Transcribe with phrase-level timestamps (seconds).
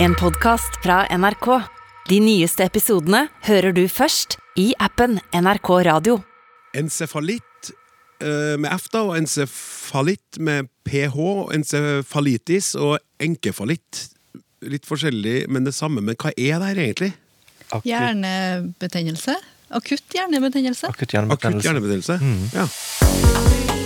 [0.00, 1.46] En podcast fra NRK.
[2.08, 6.20] De nyeste episodene hører du først i appen NRK Radio.
[6.78, 7.72] Encefalitt
[8.22, 11.18] eh, med F, da, og encefalitt med ph,
[11.56, 14.04] encefalitis og enkefalitt.
[14.70, 16.04] Litt forskjellig, men det samme.
[16.04, 17.10] Men hva er det her egentlig?
[17.68, 19.34] Akutt, Hjernebetennelse.
[19.74, 20.94] Akutt hjernebetennelse.
[20.94, 22.20] akutt Akutt hjernebetennelse.
[22.22, 22.46] Mm.
[22.54, 23.76] Ja.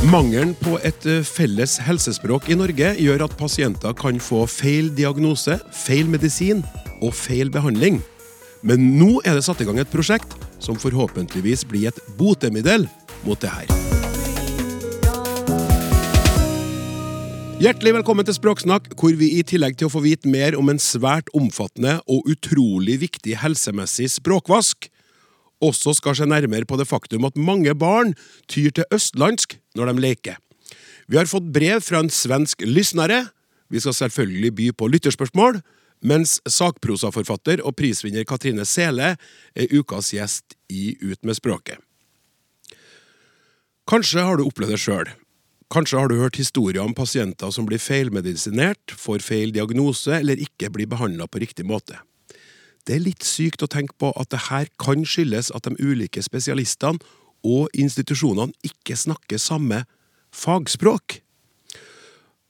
[0.00, 5.58] Mangelen på et eh, felles helsespråk i Norge gjør at pasienter kan få feil diagnose,
[5.76, 6.62] feil medisin
[7.04, 7.98] og feil behandling.
[8.64, 12.86] Men nå er det satt i gang et prosjekt som forhåpentligvis blir et botemiddel
[13.26, 13.68] mot det her.
[17.60, 20.80] Hjertelig velkommen til Språksnakk, hvor vi i tillegg til å få vite mer om en
[20.80, 24.88] svært omfattende og utrolig viktig helsemessig språkvask,
[25.64, 28.14] også skal se nærmere på det faktum at mange barn
[28.50, 30.38] tyr til østlandsk når de leker.
[31.10, 33.24] Vi har fått brev fra en svensk lysnere.
[33.70, 35.60] Vi skal selvfølgelig by på lytterspørsmål,
[36.06, 39.16] mens sakprosaforfatter og prisvinner Katrine Sele
[39.54, 41.78] er ukas gjest i Ut med språket.
[43.90, 45.08] Kanskje har du opplevd det sjøl.
[45.70, 50.70] Kanskje har du hørt historier om pasienter som blir feilmedisinert, får feil diagnose eller ikke
[50.74, 51.98] blir behandla på riktig måte.
[52.86, 56.22] Det er litt sykt å tenke på at det her kan skyldes at de ulike
[56.24, 57.00] spesialistene
[57.46, 59.84] og institusjonene ikke snakker samme
[60.36, 61.20] fagspråk.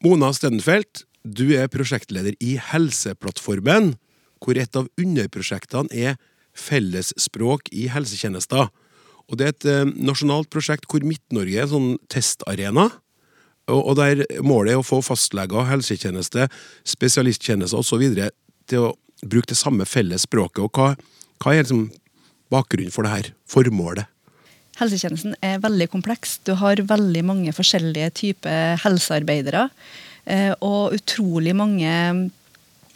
[0.05, 3.95] Mona Stenfeldt, du er prosjektleder i Helseplattformen,
[4.41, 6.17] hvor et av underprosjektene er
[6.57, 8.71] fellesspråk i helsetjenester.
[9.31, 12.89] Og Det er et eh, nasjonalt prosjekt hvor Midt-Norge er en sånn testarena.
[13.71, 16.49] Og, der målet er å få fastleger, helsetjeneste,
[16.83, 18.03] spesialisttjenester osv.
[18.67, 20.63] til å bruke det samme felles språket.
[20.65, 20.95] Og hva,
[21.43, 21.89] hva er liksom
[22.53, 23.31] bakgrunnen for det her?
[23.51, 24.09] Formålet?
[24.81, 26.39] Helsetjenesten er veldig kompleks.
[26.47, 29.69] Du har veldig mange forskjellige typer helsearbeidere.
[30.25, 32.31] eh, Og utrolig mange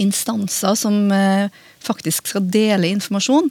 [0.00, 1.50] instanser som eh,
[1.84, 3.50] faktisk skal dele informasjon.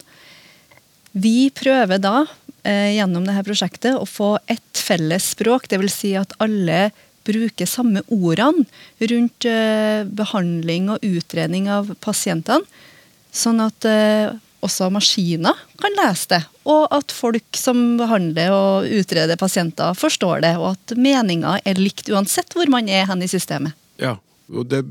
[1.13, 2.25] Vi prøver da
[2.65, 5.69] eh, gjennom dette prosjektet å få ett felles språk.
[5.69, 5.93] Dvs.
[5.93, 6.89] Si at alle
[7.27, 8.65] bruker samme ordene
[9.11, 12.65] rundt eh, behandling og utredning av pasientene.
[13.33, 19.39] Sånn at eh, også maskiner kan lese det, og at folk som behandler og utreder
[19.39, 23.75] pasienter, forstår det, og at meninga er likt uansett hvor man er hen i systemet.
[23.99, 24.17] Ja,
[24.53, 24.85] og det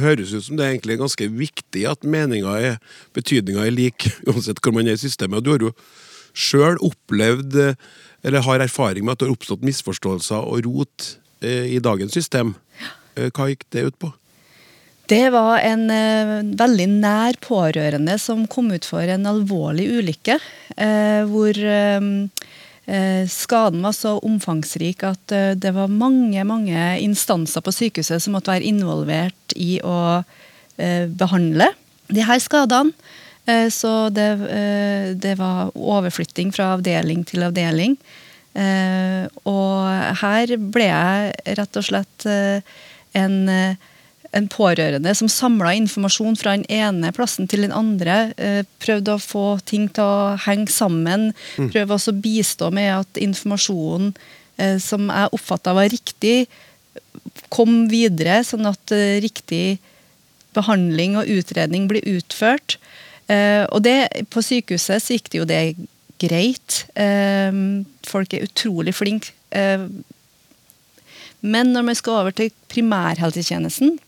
[0.00, 2.78] høres ut som det er egentlig ganske viktig at meninga er
[3.16, 5.40] betydninga er lik uansett hvor man er i systemet.
[5.40, 5.74] Og du har jo
[6.36, 7.78] sjøl opplevd, eh,
[8.26, 11.12] eller har erfaring med at det har oppstått misforståelser og rot
[11.44, 12.54] i dagens system.
[13.16, 14.12] Eh, Hva gikk det ut på?
[15.06, 20.38] Det var en eh, veldig nær pårørende som kom ut for en alvorlig ulykke.
[20.74, 22.08] Eh, hvor eh,
[22.90, 28.34] eh, skaden var så omfangsrik at eh, det var mange mange instanser på sykehuset som
[28.34, 30.24] måtte være involvert i å
[30.76, 31.70] eh, behandle
[32.10, 32.90] de her skadene.
[33.46, 37.94] Eh, så det, eh, det var overflytting fra avdeling til avdeling.
[38.56, 42.80] Eh, og her ble jeg rett og slett eh,
[43.18, 43.92] en eh,
[44.36, 48.34] en pårørende som samla informasjon fra den ene plassen til den andre.
[48.82, 51.30] Prøvde å få ting til å henge sammen.
[51.54, 54.10] Prøvde også å bistå med at informasjonen
[54.82, 56.50] som jeg oppfatta var riktig,
[57.54, 58.92] kom videre, sånn at
[59.24, 59.78] riktig
[60.58, 62.76] behandling og utredning blir utført.
[63.30, 65.62] Og det, på sykehuset så gikk det jo det
[66.22, 66.84] greit.
[66.98, 67.52] Eh,
[68.06, 69.32] folk er utrolig flinke.
[69.50, 69.88] Eh,
[71.46, 73.98] men når man skal over til primærhelsetjenesten,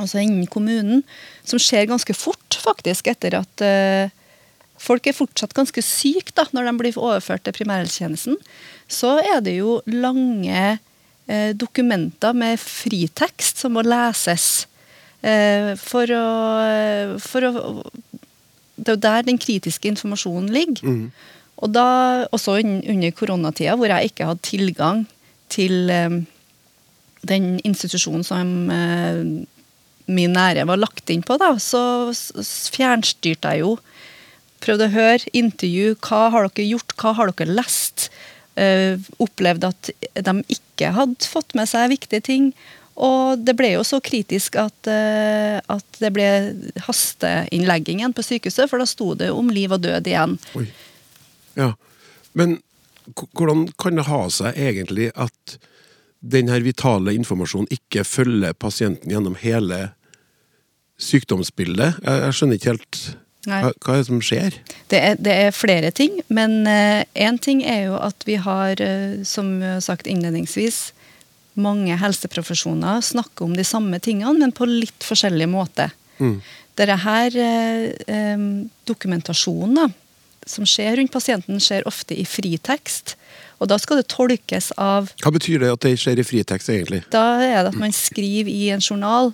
[0.00, 1.02] altså innen kommunen,
[1.46, 4.12] som skjer ganske fort, faktisk, etter at eh,
[4.80, 8.38] folk er fortsatt ganske syke da, når de blir overført til primærhelsetjenesten,
[8.88, 10.78] så er det jo lange
[11.26, 14.66] eh, dokumenter med fritekst som må leses.
[15.24, 16.26] Eh, for å,
[17.22, 17.52] for å
[18.76, 21.08] Det er jo der den kritiske informasjonen ligger.
[21.62, 21.86] Og da,
[22.34, 25.04] også under koronatida, hvor jeg ikke hadde tilgang
[25.52, 26.20] til eh,
[27.28, 29.22] den institusjonen som eh,
[30.10, 32.12] min nære var lagt inn på, da, så
[32.74, 33.76] fjernstyrte jeg jo.
[34.64, 35.94] Prøvde å høre intervju.
[36.04, 36.96] Hva har dere gjort?
[37.00, 38.08] Hva har dere lest?
[38.60, 42.50] Eh, opplevde at de ikke hadde fått med seg viktige ting.
[42.94, 46.28] Og det ble jo så kritisk at, eh, at det ble
[46.86, 50.36] hasteinnlegging igjen på sykehuset, for da sto det om liv og død igjen.
[50.58, 50.68] Oi.
[51.58, 51.72] Ja.
[52.38, 52.60] Men
[53.34, 55.58] hvordan kan det ha seg egentlig at
[56.24, 59.90] denne vitale informasjonen ikke følger pasienten gjennom hele
[61.02, 61.98] sykdomsbildet?
[61.98, 63.04] Jeg, jeg skjønner ikke helt.
[63.44, 64.54] Hva, hva er det som skjer?
[64.88, 69.18] Det er, det er flere ting, men én ting er jo at vi har, eh,
[69.26, 70.94] som sagt innledningsvis,
[71.54, 75.90] mange helseprofesjoner snakker om de samme tingene, men på litt forskjellig måte.
[76.18, 76.38] Mm.
[76.78, 78.46] Dette her, eh, eh,
[78.86, 79.88] dokumentasjonen da,
[80.46, 83.14] som skjer rundt pasienten, skjer ofte i fritekst.
[83.62, 87.04] Og da skal det tolkes av Hva betyr det at det skjer i fritekst, egentlig?
[87.10, 89.32] Da er det at man skriver i en journal.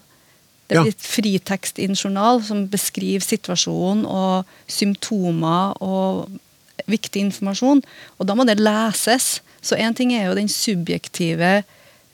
[0.69, 0.83] Det Ja.
[0.85, 6.31] blir et fritekst i en journal som beskriver situasjonen og symptomer og
[6.87, 7.83] viktig informasjon.
[8.21, 9.41] Og da må det leses.
[9.61, 11.63] Så én ting er jo den subjektive eh,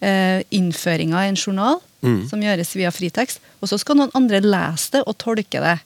[0.01, 2.29] innføringa i en journal, Mm.
[2.29, 3.41] som gjøres via fritekst.
[3.63, 5.79] Og så skal noen andre lese det og tolke det.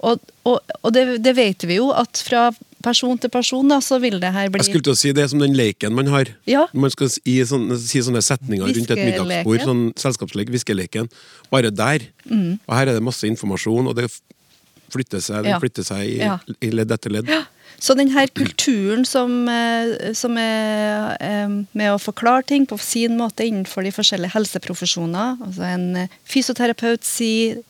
[0.00, 2.46] Og, og, og det, det vet vi jo, at fra
[2.80, 5.24] person til person da, så vil det her bli Jeg skulle til å si Det
[5.26, 6.30] er som den leken man har.
[6.48, 6.62] Ja.
[6.72, 9.66] Man skal si sånne, si sånne setninger rundt et middagsbord.
[9.66, 11.10] Sånn selskapslek, viskeleken.
[11.52, 12.06] Bare der.
[12.24, 12.56] Mm.
[12.64, 14.08] Og her er det masse informasjon, og det
[14.92, 15.60] flytter seg, den Ja.
[15.62, 16.38] flytter seg i, Ja.
[16.60, 17.30] i ledd etter ledd.
[17.80, 23.16] Så den her kulturen som, eh, som er eh, med å forklare ting på sin
[23.16, 27.62] måte innenfor de forskjellige helseprofesjoner altså En eh, fysioterapeut sier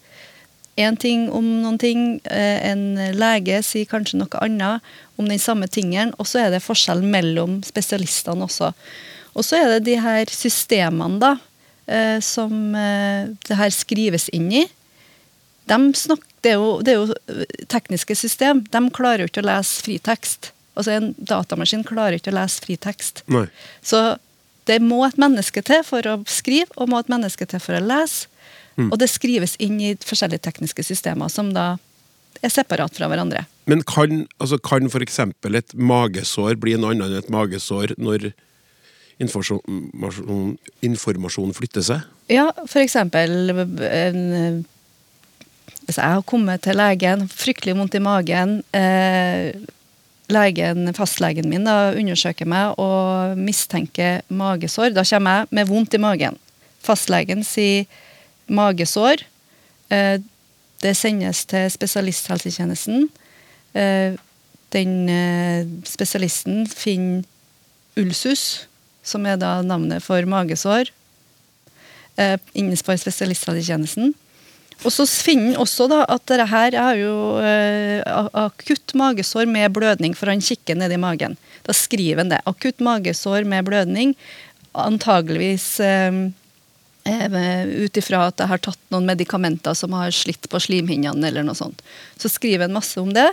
[0.76, 4.80] én ting om noen ting, en lege sier kanskje noe annet
[5.18, 8.70] om den samme tingen, og så er det forskjell mellom spesialistene også.
[9.36, 11.34] Og så er det de her systemene da,
[12.24, 14.64] som det her skrives inn i.
[15.70, 18.64] De snakker, det, er jo, det er jo øh, tekniske system.
[18.72, 20.50] De klarer jo ikke å lese fritekst.
[20.78, 23.24] Altså En datamaskin klarer ikke å lese fritekst.
[23.30, 23.46] Nei.
[23.82, 24.02] Så
[24.70, 27.84] det må et menneske til for å skrive, og må et menneske til for å
[27.84, 28.28] lese.
[28.80, 31.74] Og det skrives inn i forskjellige tekniske systemer som da
[32.40, 33.44] er separat fra hverandre.
[33.68, 38.30] Men kan, altså, kan eksempel et magesår bli noe annet enn et magesår når
[39.20, 40.56] informasjon,
[40.86, 42.06] informasjon flytter seg?
[42.32, 42.48] Ja,
[42.80, 44.22] eksempel en,
[45.90, 49.56] Hvis jeg har kommet til legen, fryktelig vondt i magen eh,
[50.30, 54.92] legen, Fastlegen min da, undersøker meg og mistenker magesår.
[54.94, 56.38] Da kommer jeg med vondt i magen.
[56.86, 57.90] Fastlegen sier
[58.46, 59.24] magesår.
[59.90, 60.22] Eh,
[60.86, 63.10] det sendes til spesialisthelsetjenesten.
[63.74, 64.14] Eh,
[64.70, 67.26] den eh, spesialisten finner
[67.98, 68.68] ulsus,
[69.02, 70.94] som er da navnet for magesår
[72.14, 74.14] eh, innenfor spesialisthelsetjenesten.
[74.80, 78.00] Og så finner han også da at dette her er jo eh,
[78.40, 81.36] akutt magesår med blødning, for han kikker ned i magen.
[81.66, 82.40] Da skriver han det.
[82.48, 84.14] Akutt magesår med blødning,
[84.72, 86.22] antageligvis eh,
[87.10, 91.44] eh, ut ifra at jeg har tatt noen medikamenter som har slitt på slimhinnene, eller
[91.44, 91.84] noe sånt.
[92.16, 93.28] Så skriver han masse om det.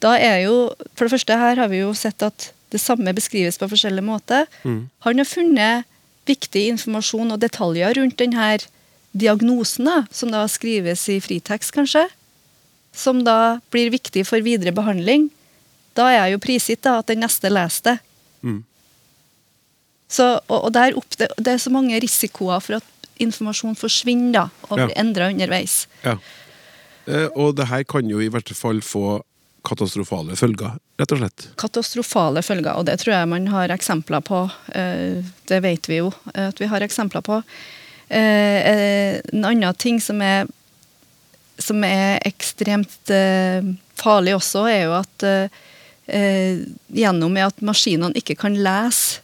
[0.00, 3.58] Da er jo, For det første her har vi jo sett at det samme beskrives
[3.60, 4.44] på forskjellig måte.
[4.64, 5.88] Han har funnet
[6.28, 8.52] viktig informasjon og detaljer rundt denne
[9.12, 12.06] diagnosen, da, som da skrives i fritekst, kanskje.
[12.92, 15.28] Som da blir viktig for videre behandling.
[15.94, 17.96] Da er jeg jo prisgitt da, at den neste leser det.
[18.42, 18.60] Mm.
[20.10, 24.32] Så, og, og der opp, det, det er så mange risikoer for at informasjon forsvinner
[24.32, 24.86] da, og Ja.
[24.86, 25.84] blir endra underveis.
[26.04, 26.16] Ja.
[27.06, 29.20] Eh, og det her kan jo i hvert fall få
[29.66, 31.48] katastrofale følger, rett og slett.
[31.60, 34.50] katastrofale følger, og det tror jeg man har eksempler på.
[34.74, 37.42] eh, Det vet vi jo eh, at vi har eksempler på.
[38.10, 40.48] Eh, eh, En annen ting som er,
[41.58, 43.62] som er ekstremt eh,
[44.00, 45.26] farlig også, er jo at
[46.90, 49.20] gjennom at maskinene ikke kan lese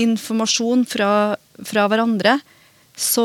[0.00, 1.36] informasjon fra,
[1.68, 2.38] fra hverandre,
[2.96, 3.24] så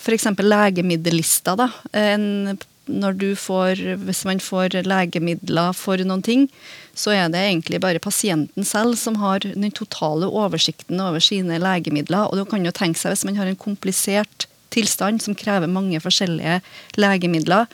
[0.00, 0.24] f.eks.
[0.40, 1.66] legemiddellister, da.
[1.92, 2.56] En,
[2.88, 6.46] når du får, hvis man får legemidler for noen ting,
[6.94, 12.28] så er det egentlig bare pasienten selv som har den totale oversikten over sine legemidler.
[12.28, 16.00] Og du kan jo tenke seg hvis man har en komplisert tilstand som krever mange
[16.00, 16.60] forskjellige
[17.00, 17.70] legemidler,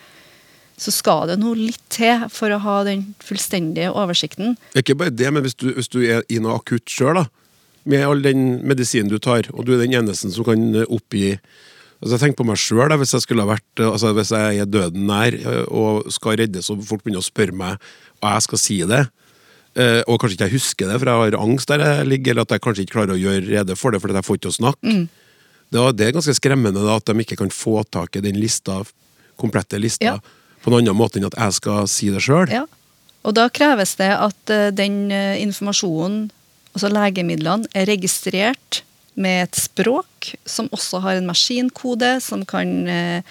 [0.78, 4.54] så skal det noe litt til for å ha den fullstendige oversikten.
[4.74, 7.24] Er ikke bare det, men hvis du, hvis du er i noe akutt sjøl,
[7.88, 11.38] med all den medisinen du tar, og du er den eneste som kan eh, oppgi
[11.98, 14.60] Altså jeg tenker på meg sjøl, hvis jeg skulle ha vært eh, altså Hvis jeg
[14.62, 17.88] er døden nær eh, og skal reddes, og folk begynner å spørre meg
[18.22, 19.02] og jeg skal si det,
[19.78, 22.46] eh, og kanskje ikke jeg husker det, for jeg har angst der jeg ligger, eller
[22.48, 24.58] at jeg kanskje ikke klarer å gjøre rede for det fordi jeg får ikke å
[24.58, 24.96] snakke,
[25.70, 28.80] da, det er ganske skremmende da, at de ikke kan få tak i den lista,
[29.36, 30.18] komplette lista Ja.
[30.64, 32.48] på en annen måte enn at jeg skal si det sjøl.
[32.50, 32.64] Ja.
[33.26, 36.30] Og da kreves det at eh, den eh, informasjonen,
[36.72, 38.82] altså legemidlene, er registrert
[39.18, 43.22] med et språk som også har en maskinkode som kan eh,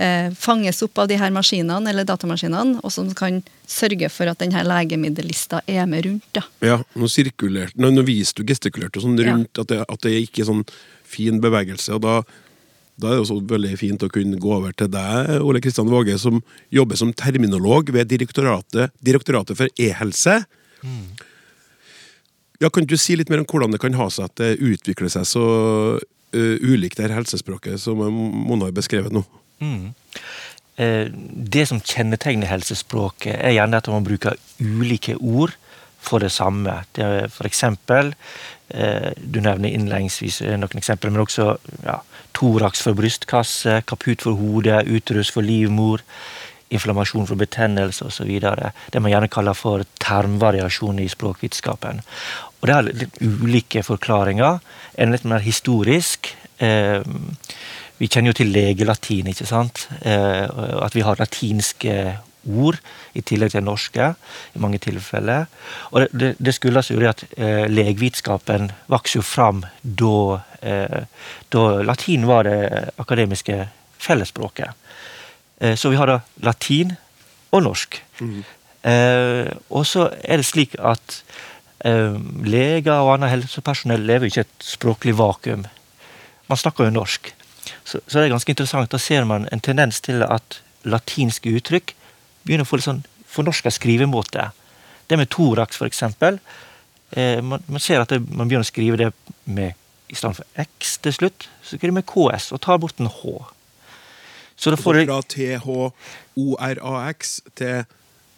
[0.00, 4.40] eh, fanges opp av de her maskinene, eller datamaskinene, og som kan sørge for at
[4.42, 6.28] denne legemiddellista er med rundt.
[6.36, 6.44] Da.
[6.64, 9.36] Ja, nå Nå, nå viste du gestikulerte sånn Ja.
[9.36, 10.64] at, det, at det ikke er sånn
[11.04, 12.22] fin bevegelse, og da
[13.00, 16.18] Da er det også veldig fint å kunne gå over til deg, Ole Kristian Våge,
[16.20, 20.44] som jobber som terminolog ved Direktoratet, direktoratet for e-helse.
[22.60, 25.08] Ja, Kan du si litt mer om hvordan det kan ha seg at det utvikler
[25.08, 25.44] seg så
[25.96, 29.24] uh, ulikt det her helsespråket som Mona har beskrevet nå?
[29.60, 29.94] Mm.
[30.76, 31.06] Eh,
[31.54, 35.56] det som kjennetegner helsespråket, er gjerne at man bruker ulike ord
[36.00, 36.82] for det samme.
[36.96, 38.14] Det er for eksempel,
[38.70, 42.00] eh, du nevner innledningsvis noen eksempler, men også ja,
[42.32, 46.00] Thorax for brystkasse, kaput for hodet, uterus for livmor,
[46.70, 48.30] inflammasjon for betennelse osv.
[48.40, 52.00] Det man gjerne kaller for termvariasjon i språkvitenskapen.
[52.60, 54.60] Og Det er litt ulike forklaringer.
[54.98, 56.34] En litt mer historisk.
[56.58, 57.02] Eh,
[58.00, 59.86] vi kjenner jo til legelatin, ikke sant?
[60.00, 60.48] Eh,
[60.80, 61.96] at vi har latinske
[62.48, 62.78] ord
[63.12, 64.06] i tillegg til norske
[64.56, 65.48] i mange tilfeller.
[65.92, 71.64] Og det, det, skyldes jo det at eh, legevitenskapen vokste jo fram da, eh, da
[71.84, 72.60] latin var det
[73.02, 73.58] akademiske
[74.00, 74.72] fellesspråket.
[75.60, 76.94] Eh, så vi har da latin
[77.52, 78.00] og norsk.
[78.20, 78.40] Mm.
[78.90, 81.18] Eh, og så er det slik at
[81.84, 82.16] eh,
[82.48, 85.66] leger og annet helsepersonell lever ikke et språklig vakuum.
[86.48, 87.34] Man snakker jo norsk.
[87.90, 88.92] Så, så det er ganske interessant.
[88.92, 91.94] Da ser man en tendens til at latinske uttrykk
[92.46, 94.50] begynner å få litt sånn fornorska skrivemåte.
[95.10, 96.38] Det med thorax, for eksempel.
[97.10, 99.10] Eh, man, man, ser at det, man begynner å skrive det
[99.44, 99.74] med
[100.10, 103.36] i stedet for X til slutt, så skriver man KS og tar bort en H.
[104.60, 105.20] Så da får du Fra
[106.36, 107.84] THORAX til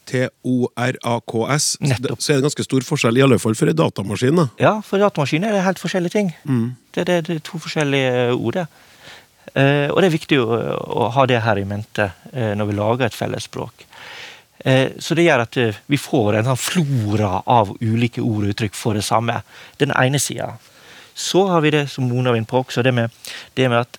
[0.07, 1.67] TORAKS.
[1.81, 2.21] Nettopp.
[2.23, 4.39] Så er det ganske stor forskjell, i alle fall for en datamaskin.
[4.39, 4.47] da.
[4.61, 6.33] Ja, for datamaskin er det helt forskjellige ting.
[6.45, 6.77] Mm.
[6.95, 8.61] Det, det, det, er to forskjellige ord.
[8.61, 8.67] det.
[9.55, 10.59] Eh, og det er viktig å,
[10.97, 13.87] å, ha det her i mente eh, når vi lager et fellesspråk.
[14.65, 15.59] Eh, så det gjør at
[15.91, 19.43] vi får en sånn flora av ulike ord og uttrykk for det samme.
[19.83, 20.55] Den ene sida.
[21.15, 23.13] Så har vi det som Mona var inne på også, det med,
[23.59, 23.99] det med at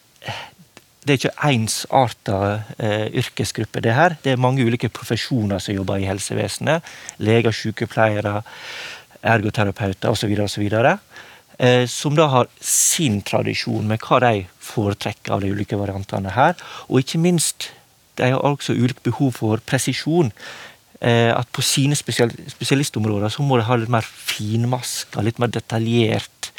[1.04, 2.38] det er ikke ensarta
[2.80, 4.16] eh, yrkesgruppe, det her.
[4.24, 6.86] Det er mange ulike profesjoner som jobber i helsevesenet.
[7.20, 8.40] Leger, sykepleiere,
[9.20, 10.32] ergoterapeuter osv.
[10.46, 10.64] osv.
[11.60, 16.58] Eh, som da har sin tradisjon med hva de foretrekker av de ulike variantene her.
[16.90, 17.72] Og ikke minst
[18.20, 20.32] de har også ulikt behov for presisjon.
[21.04, 26.52] Eh, at på sine spesialistområder så må de ha litt mer finmaska, litt mer detaljert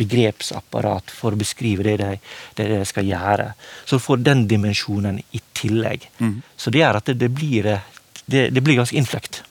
[0.00, 2.12] begrepsapparat for å beskrive det de,
[2.58, 3.52] det de skal gjøre.
[3.84, 6.08] Så du får den dimensjonen i tillegg.
[6.18, 6.40] Mm.
[6.56, 7.68] Så det gjør at det, det, blir,
[8.26, 9.42] det, det blir ganske innfløkt.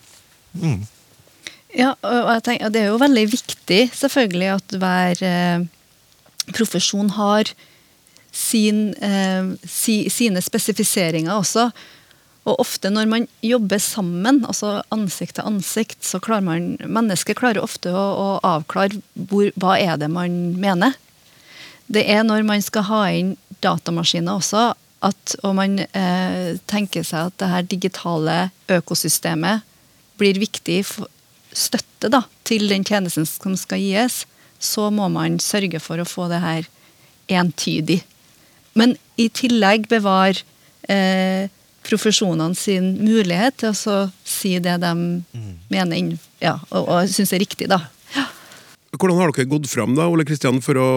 [0.57, 0.81] Mm.
[1.71, 5.67] Ja, og jeg tenker, det er jo veldig viktig selvfølgelig at hver eh,
[6.51, 7.53] profesjon har
[8.31, 11.69] sin, eh, si, sine spesifiseringer også.
[12.49, 17.61] Og ofte når man jobber sammen, altså ansikt til ansikt, så klarer man Mennesket klarer
[17.61, 20.95] ofte å, å avklare hvor, hva er det man mener.
[21.91, 24.71] Det er når man skal ha inn datamaskiner også,
[25.05, 28.37] at, og man eh, tenker seg at det her digitale
[28.69, 29.65] økosystemet
[30.21, 31.09] blir viktig for
[31.51, 34.23] støtte da, til den tjenesten som skal gis,
[34.61, 36.69] så må man sørge for å få det her
[37.31, 38.01] entydig.
[38.77, 40.43] Men i tillegg bevare
[40.89, 41.49] eh,
[41.85, 43.97] profesjonene sin mulighet til å
[44.27, 45.53] si det de mm.
[45.73, 47.69] mener ja, og, og syns er riktig.
[47.71, 47.81] da.
[48.15, 48.27] Ja.
[48.95, 50.89] Hvordan har dere gått fram da, Ole Kristian, for å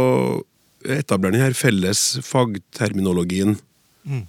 [0.84, 3.56] etablere denne felles fagterminologien?
[4.04, 4.26] Mm.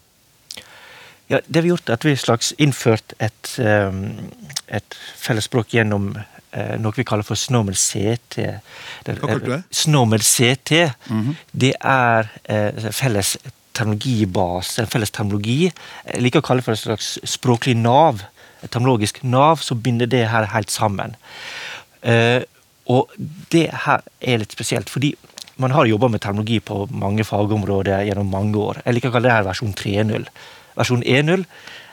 [1.27, 4.29] Ja, det vi har gjort, er at vi har slags innført et, um,
[4.69, 6.11] et fellesspråk gjennom
[6.79, 8.45] noe vi kaller for SNOMED CT.
[9.05, 9.61] Hva kalte du det?
[9.75, 10.71] SNOMED CT.
[11.09, 11.35] Mm -hmm.
[11.51, 13.37] Det er uh, felles
[13.73, 15.71] terminologibase, en felles termologi.
[16.13, 18.23] Jeg liker å kalle det for et slags språklig nav.
[18.63, 21.15] Et termologisk nav som binder det her helt sammen.
[22.85, 23.09] Og
[23.51, 25.15] det her er litt spesielt, fordi
[25.57, 28.81] man har jobba med termologi på mange fagområder gjennom mange år.
[28.85, 30.25] Jeg liker å kalle det her versjon 3.0
[30.75, 31.45] versjon 1.0.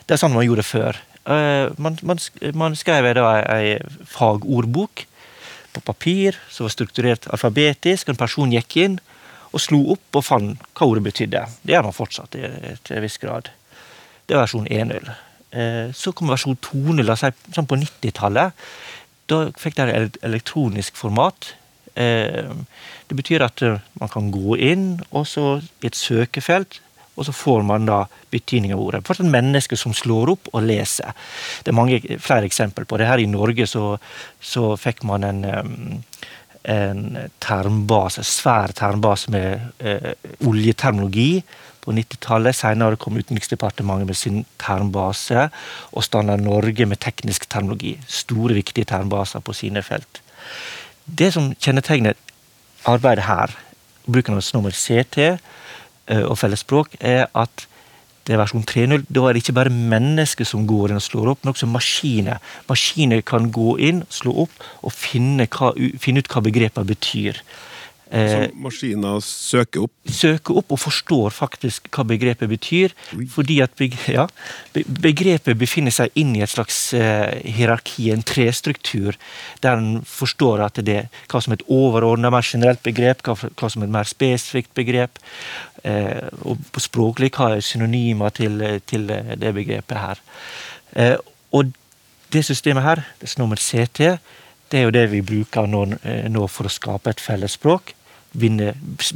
[0.06, 0.98] Det er sånn man gjorde før.
[1.22, 2.18] Uh, man, man,
[2.54, 3.76] man, skrev da ei
[4.10, 5.04] fagordbok
[5.72, 8.10] på papir som var strukturert alfabetisk.
[8.10, 8.98] En person gikk inn
[9.52, 11.44] og slo opp og fant hva ordet betydde.
[11.62, 13.52] Det gjør man fortsatt til en viss grad.
[14.26, 15.12] Det er versjon 1.0.
[15.52, 17.14] Uh, eh, så kom versjon 2.0,
[17.54, 18.56] sånn på 90-tallet.
[19.30, 21.52] Da fikk de et elektronisk format.
[21.94, 22.50] Uh,
[23.06, 23.62] det betyr at
[24.00, 26.80] man kan gå inn og i et søkefelt
[27.12, 29.02] og så får man da betydning av ordet.
[29.04, 31.12] Fortsatt mennesker menneske som slår opp og leser.
[31.62, 33.08] Det er mange flere eksempler på det.
[33.08, 33.96] Her i Norge så,
[34.40, 35.42] så fikk man en,
[36.64, 37.02] en
[37.42, 40.14] termbase, svær termbase med eh,
[40.48, 41.42] oljeterminologi
[41.82, 42.56] på 90-tallet.
[42.56, 45.48] Senere kom Utenriksdepartementet med sin termbase,
[45.92, 47.96] og Standard Norge med teknisk termologi.
[48.08, 50.22] Store, viktige termbaser på sine felt.
[51.04, 52.16] Det som kjennetegner
[52.88, 53.52] arbeidet her,
[54.06, 55.36] bruken av nummer CT,
[56.12, 57.66] eh, og fellesspråk, er at
[58.26, 59.02] det er versjon 3.0.
[59.10, 62.42] Da er det ikke bare mennesker som går inn og slår opp, men også maskiner.
[62.70, 67.42] Maskiner kan gå inn, slå opp og finne, hva, finne ut hva begrepene betyr.
[68.12, 69.92] Eh, som maskiner søker opp?
[70.04, 72.92] Søker opp og forstår faktisk hva begrepet betyr.
[73.16, 73.24] Oi.
[73.32, 74.26] Fordi at ja,
[74.74, 79.16] begrepet befinner seg inn i et slags uh, hierarki, en trestruktur,
[79.64, 83.70] der en forstår at det er hva som er et overordna, mer generelt begrep, hva,
[83.72, 85.22] som er et mer spesifikt begrep.
[85.80, 90.20] Uh, og på språklig hva er synonymer til, til det begrepet her.
[91.56, 91.72] Og
[92.32, 94.12] det systemet her, det som nummer CT,
[94.72, 95.82] det er jo det vi bruker nå,
[96.32, 97.94] nå for å skape et fellesspråk
[98.32, 98.72] binde,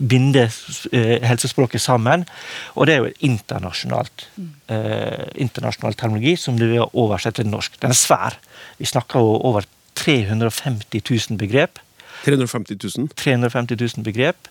[0.08, 0.48] binde
[0.92, 2.26] eh, helsespråket sammen.
[2.74, 4.50] Og det er jo internasjonalt, mm.
[4.74, 7.80] eh, internasjonal terminologi som du vil oversette til norsk.
[7.82, 8.38] Den er svær.
[8.78, 11.80] Vi snakker jo over 350 000 begrep.
[12.24, 13.08] 350 000?
[13.16, 14.48] 350 000 begrep.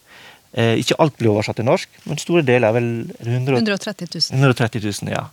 [0.55, 4.37] Eh, ikke alt blir oversatt til norsk, men store deler er vel 100, 130 000.
[4.39, 5.25] 130 000, ja.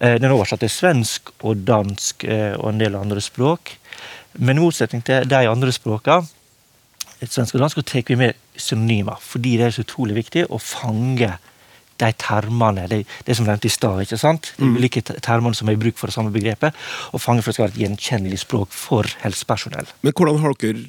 [0.00, 3.76] Eh, den er oversatt til svensk og dansk eh, og en del andre språk.
[4.42, 6.26] Men i motsetning til de andre språkene
[7.20, 9.20] et svensk og dansk, og tar vi med synonymer.
[9.20, 11.34] Fordi det er så utrolig viktig å fange
[12.00, 14.00] de termene, det, det som nevnte i stad.
[14.00, 14.54] ikke sant?
[14.56, 14.78] De mm.
[14.80, 16.76] ulike termene som er i bruk for det samme begrepet.
[17.12, 19.90] Og fange for at det skal være et gjenkjennelig språk for helsepersonell.
[20.00, 20.88] Men hvordan har dere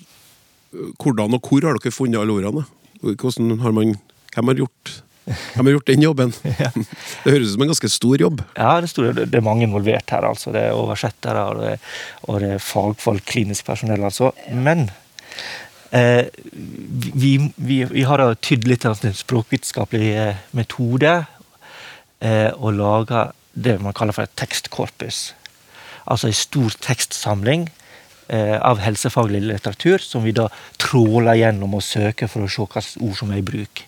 [0.71, 2.63] hvordan og hvor har dere funnet alle ordene?
[3.01, 3.97] Hvordan har man,
[4.35, 6.31] hvem har gjort hvem har gjort den jobben?
[7.23, 8.39] Det høres ut som en ganske stor jobb?
[8.55, 10.25] Ja, det er, stor, det er mange involvert her.
[10.25, 10.49] altså.
[10.51, 11.75] Det er oversettere og det,
[12.25, 14.03] og det er fagfolk, klinisk personell.
[14.03, 14.31] altså.
[14.49, 14.89] Men
[15.91, 21.11] vi, vi, vi, har tydd litt av en språkvitenskapelig eh, metode
[22.19, 25.33] eh, og laga det man kaller for et tekstkorpus.
[26.07, 27.69] Altså en stor tekstsamling
[28.31, 30.45] av helsefaglig litteratur som vi da
[30.79, 33.81] tråler gjennom og søker for å se hvilke ord som er i bruk.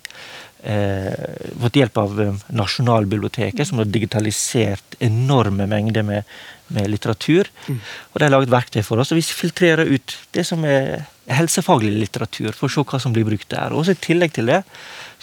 [0.64, 1.12] Eh,
[1.60, 2.20] fått hjelp av
[2.56, 6.30] Nasjonalbiblioteket, som har digitalisert enorme mengder med,
[6.72, 7.50] med litteratur.
[7.68, 7.82] Mm.
[7.84, 11.92] Og De har laget verktøy for oss, og vi filtrerer ut det som er helsefaglig
[11.98, 13.76] litteratur, for å se hva som blir brukt der.
[13.76, 14.62] Og I tillegg til det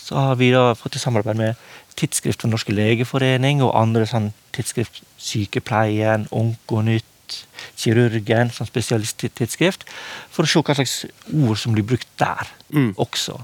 [0.01, 4.31] så har vi da fått et samarbeid med Tidsskrift for Norske legeforening og andre sånn
[4.57, 7.07] tidsskrift Sykepleien, Onkonytt,
[7.81, 9.85] Kirurgen som spesialisttidsskrift,
[10.33, 10.97] for å se hva slags
[11.33, 12.93] ord som blir brukt der mm.
[13.01, 13.39] også.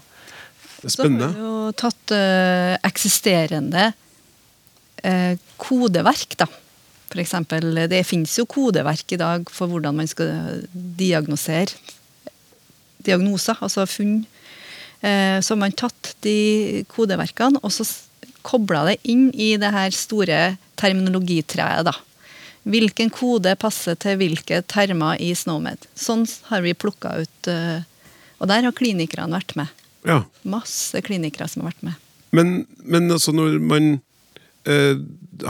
[0.93, 1.31] Spennende.
[1.33, 3.91] Så har vi jo tatt uh, eksisterende
[5.03, 6.49] uh, kodeverk, da.
[7.07, 11.95] For eksempel, det finnes jo kodeverk i dag for hvordan man skal diagnosere
[13.07, 14.25] diagnoser, altså funn.
[15.01, 17.87] Eh, så har man tatt de kodeverkene og så
[18.47, 20.41] kobla det inn i det her store
[20.79, 21.87] terminologitreet.
[21.89, 21.95] da.
[22.67, 25.87] Hvilken kode passer til hvilke termer i SNOMED.
[25.95, 27.51] Sånn har vi plukka ut.
[28.39, 29.71] Og der har klinikerne vært med.
[30.07, 30.23] Ja.
[30.47, 32.03] Masse klinikere som har vært med.
[32.37, 33.97] Men, men altså når man
[34.69, 34.99] eh,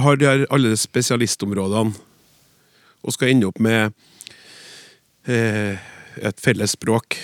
[0.00, 1.94] har de her alle spesialistområdene
[3.06, 3.92] og skal ende opp med
[5.30, 5.76] eh,
[6.16, 7.18] et felles språk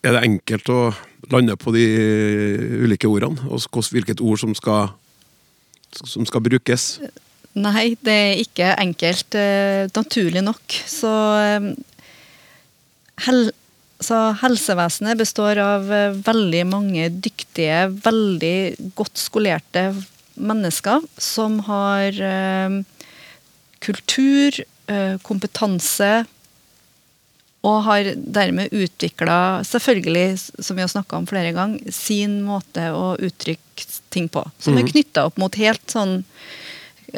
[0.00, 0.80] er det enkelt å
[1.32, 1.84] lande på de
[2.86, 3.50] ulike ordene?
[3.52, 3.60] Og
[3.92, 4.94] hvilket ord som skal,
[5.92, 6.94] som skal brukes?
[7.60, 9.36] Nei, det er ikke enkelt.
[9.36, 10.76] Eh, naturlig nok.
[10.88, 11.68] Så, eh,
[13.26, 13.50] hel,
[14.00, 19.90] så helsevesenet består av eh, veldig mange dyktige, veldig godt skolerte
[20.40, 22.16] mennesker som har
[23.84, 24.56] kultur,
[25.26, 26.08] kompetanse,
[27.66, 33.12] og har dermed utvikla, selvfølgelig, som vi har snakka om flere ganger, sin måte å
[33.20, 34.46] uttrykke ting på.
[34.58, 34.92] Som er mhm.
[34.94, 36.22] knytta opp mot helt sånn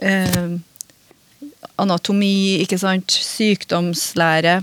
[0.03, 0.59] eh,
[1.83, 4.59] anatomi, ikke sant, sykdomslære.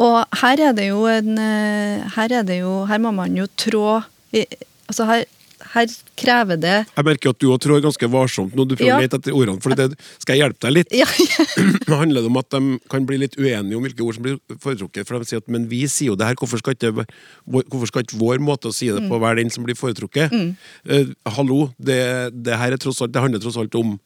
[0.00, 3.44] Og her er det jo en eh, Her er det jo Her må man jo
[3.60, 5.24] trå altså her,
[5.72, 8.66] her krever det Jeg merker at du òg trår ganske varsomt nå.
[8.66, 9.60] du prøver å lete etter ordene.
[9.62, 9.88] For det
[10.22, 10.94] skal jeg hjelpe deg litt.
[10.94, 11.46] Ja, ja.
[11.90, 15.08] Nå handler om at de kan bli litt uenige om hvilke ord som blir foretrukket.
[15.08, 17.06] For de sier at men vi sier jo det her, hvorfor skal ikke,
[17.46, 19.24] hvorfor skal ikke vår måte å si det på mm.
[19.26, 20.34] være den som blir foretrukket?
[20.34, 20.54] Mm.
[20.86, 22.00] Uh, hallo, det,
[22.34, 23.96] det, her er tross alt, det handler tross alt om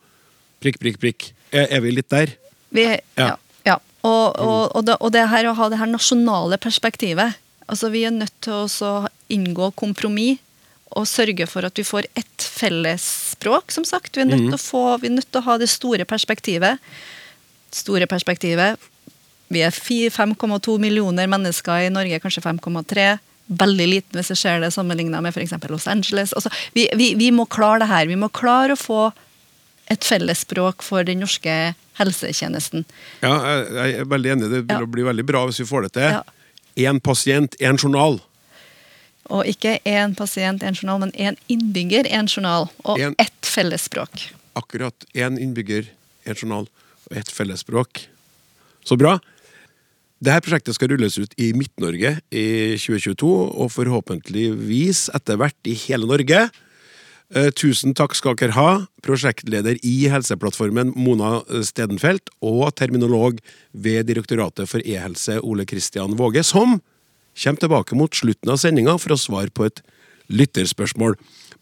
[0.64, 1.30] prikk, prikk, prikk.
[1.52, 2.36] Er, er vi litt der?
[2.74, 2.98] Vi, ja.
[3.20, 3.32] ja.
[4.04, 7.38] Og, og, og, det, og det her å ha det her nasjonale perspektivet.
[7.66, 8.96] Altså, Vi er nødt til å
[9.32, 10.42] inngå kompromiss
[10.94, 14.14] og sørge for at vi får ett fellesspråk, som sagt.
[14.14, 14.50] Vi er, nødt mm.
[14.52, 16.82] til å få, vi er nødt til å ha det store perspektivet.
[17.74, 18.78] Store perspektivet.
[19.50, 23.08] Vi er 5,2 millioner mennesker i Norge, kanskje 5,3.
[23.58, 25.56] Veldig liten hvis jeg ser det sammenligna med f.eks.
[25.72, 26.32] Los Angeles.
[26.36, 28.06] Altså, vi, vi, vi, må klare det her.
[28.08, 29.08] Vi må klare å få
[29.92, 32.86] et fellesspråk for den norske helsetjenesten.
[33.22, 34.50] Ja, jeg er veldig enig.
[34.50, 34.92] Det vil ja.
[34.96, 36.22] bli veldig bra hvis vi får det til.
[36.84, 37.02] Én ja.
[37.04, 38.18] pasient, én journal.
[39.32, 42.68] Og ikke én pasient, én journal, men én innbygger, én journal.
[42.84, 44.32] Og En- ett fellesspråk.
[44.54, 44.94] Akkurat.
[45.14, 45.88] Én innbygger,
[46.26, 46.68] én journal
[47.10, 48.06] og ett fellesspråk.
[48.84, 49.18] Så bra.
[50.24, 53.28] Dette prosjektet skal rulles ut i Midt-Norge i 2022,
[53.60, 56.50] og forhåpentligvis etter hvert i hele Norge.
[57.32, 58.70] Eh, Tusen takk skal dere ha,
[59.04, 63.40] prosjektleder i Helseplattformen Mona Stedenfelt, og terminolog
[63.72, 66.80] ved Direktoratet for e-helse Ole Kristian Våge, som
[67.34, 69.80] kommer tilbake mot slutten av sendinga for å svare på et
[70.28, 71.16] lytterspørsmål.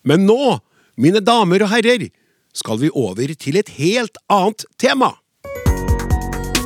[0.04, 0.58] Men nå,
[0.98, 2.10] mine damer og herrer,
[2.52, 5.14] skal vi over til et helt annet tema.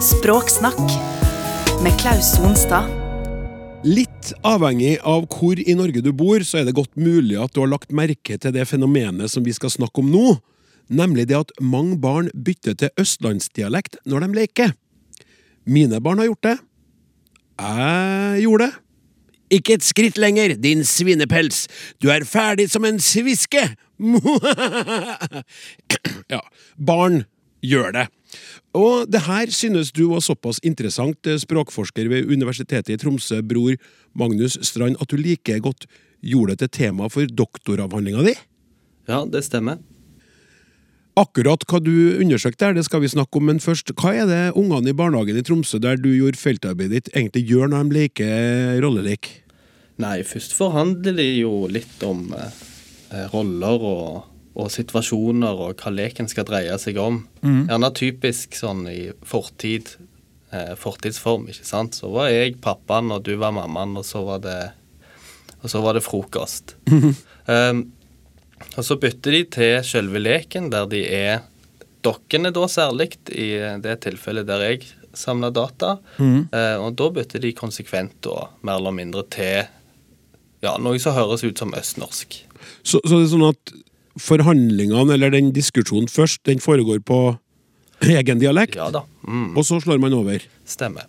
[0.03, 0.83] Språksnakk
[1.85, 2.96] med Klaus Sonstad.
[3.87, 7.61] Litt avhengig av hvor i Norge du bor, så er det godt mulig at du
[7.63, 10.33] har lagt merke til det fenomenet som vi skal snakke om nå,
[10.91, 14.75] nemlig det at mange barn bytter til østlandsdialekt når de leker.
[15.71, 16.57] Mine barn har gjort det.
[17.63, 18.83] Jeg gjorde det.
[19.55, 21.69] Ikke et skritt lenger, din svinepels,
[22.03, 23.63] du er ferdig som en sviske!
[26.35, 26.43] ja,
[26.75, 27.23] barn
[27.63, 28.09] gjør det.
[28.77, 33.77] Og det her synes du var såpass interessant, eh, språkforsker ved Universitetet i Tromsø, bror
[34.15, 35.87] Magnus Strand, at du like godt
[36.23, 38.35] gjorde det til tema for doktoravhandlinga di?
[39.09, 39.79] Ja, det stemmer.
[41.17, 44.41] Akkurat hva du undersøkte her, det skal vi snakke om, men først, hva er det
[44.53, 48.81] ungene i barnehagen i Tromsø, der du gjorde feltarbeidet ditt, egentlig gjør når de leker
[48.85, 49.31] rollelek?
[50.03, 52.59] Nei, først forhandler de jo litt om eh,
[53.17, 57.21] eh, roller og, og situasjoner og hva leken skal dreie seg om.
[57.69, 59.91] Gjerne typisk sånn i fortid,
[60.53, 61.99] eh, fortidsform, ikke sant.
[61.99, 64.61] Så var jeg pappaen, og du var mammaen, og så var det,
[65.67, 66.77] så var det frokost.
[66.89, 67.93] um,
[68.79, 71.45] og så bytter de til selve leken, der de er
[72.07, 75.97] dokkene da særlig, i det tilfellet der jeg samla data.
[76.53, 79.67] Eh, og da bytter de konsekvent da, mer eller mindre til
[80.65, 82.41] ja, noe som høres ut som østnorsk.
[82.83, 83.75] Så, så det er sånn at
[84.21, 87.19] forhandlingene, eller den diskusjonen først, den foregår på
[88.07, 89.03] egen dialekt, Ja da.
[89.27, 90.43] Mm, og så slår man over.
[90.65, 91.07] stemmer.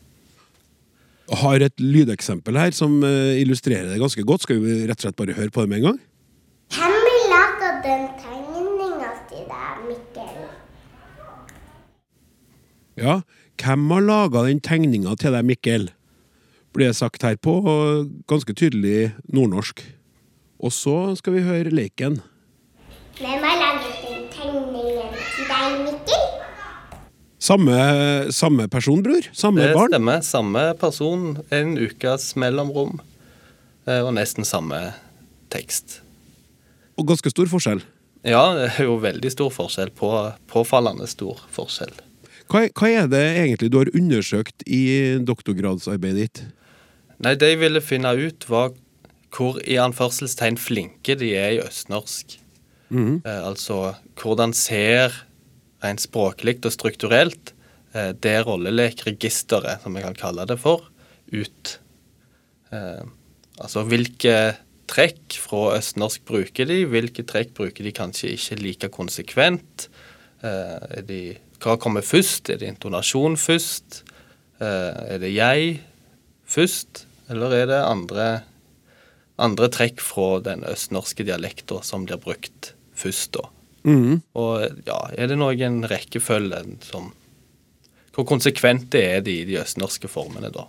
[1.27, 4.45] Har et lydeksempel her som eh, illustrerer det ganske godt.
[4.47, 5.97] Skal vi rett og slett bare høre på det med en gang?
[6.71, 10.47] Hvem vil lage den tegninga til deg, Mikkel?
[12.97, 13.17] Ja,
[13.61, 15.89] hvem har laga den tegninga til deg, Mikkel?
[16.75, 17.57] Blir det sagt her på
[18.29, 19.83] ganske tydelig nordnorsk.
[20.63, 22.21] Og så skal vi høre leken.
[23.17, 26.25] Hvem har laget den tegningen til deg, Mikkel?
[27.47, 27.77] Samme,
[28.33, 29.25] samme person, bror?
[29.33, 29.91] Samme Det barn?
[29.93, 30.21] stemmer.
[30.25, 32.99] Samme person, en ukes mellomrom,
[33.87, 34.93] eh, og nesten samme
[35.53, 36.01] tekst.
[36.97, 37.81] Og ganske stor forskjell.
[38.25, 39.91] Ja, det er jo veldig stor forskjell.
[39.97, 40.11] På,
[40.49, 41.93] påfallende stor forskjell.
[42.49, 46.43] Hva, hva er det egentlig du har undersøkt i doktorgradsarbeidet ditt?
[47.19, 48.73] Nei, det jeg ville finne ut, var
[49.33, 52.37] hvor i anførselstegn flinke de er i østnorsk.
[52.93, 55.15] Eh, altså hvordan ser
[55.83, 57.53] rent språklig og strukturelt
[57.93, 60.87] eh, det rollelekregisteret, som vi kan kalle det for,
[61.33, 61.73] ut.
[62.71, 63.03] Eh,
[63.59, 64.37] altså hvilke
[64.87, 69.89] trekk fra østnorsk bruker de, hvilke trekk bruker de kanskje ikke like konsekvent.
[71.07, 71.21] De,
[71.59, 72.47] hva kommer først?
[72.53, 74.03] Er det intonasjon først?
[74.63, 75.81] Er det jeg
[76.47, 77.03] først?
[77.27, 78.27] Eller er det andre,
[79.35, 83.47] andre trekk fra den østnorske dialekten som blir brukt først, da?
[83.87, 84.19] Mm.
[84.35, 87.13] Og ja, er det noen rekkefølge som
[88.17, 90.65] Hvor konsekvente er de i de østnorske formene, da?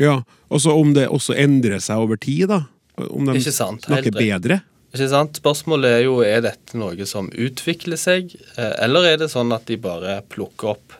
[0.00, 0.18] Ja,
[0.52, 2.66] og så om det også endrer seg over tid, da?
[3.00, 4.60] Om de Ikke sant, snakker bedre?
[4.92, 5.38] Ikke sant?
[5.40, 9.64] Spørsmålet er jo er dette noe som utvikler seg, eh, eller er det sånn at
[9.70, 10.96] de bare plukker opp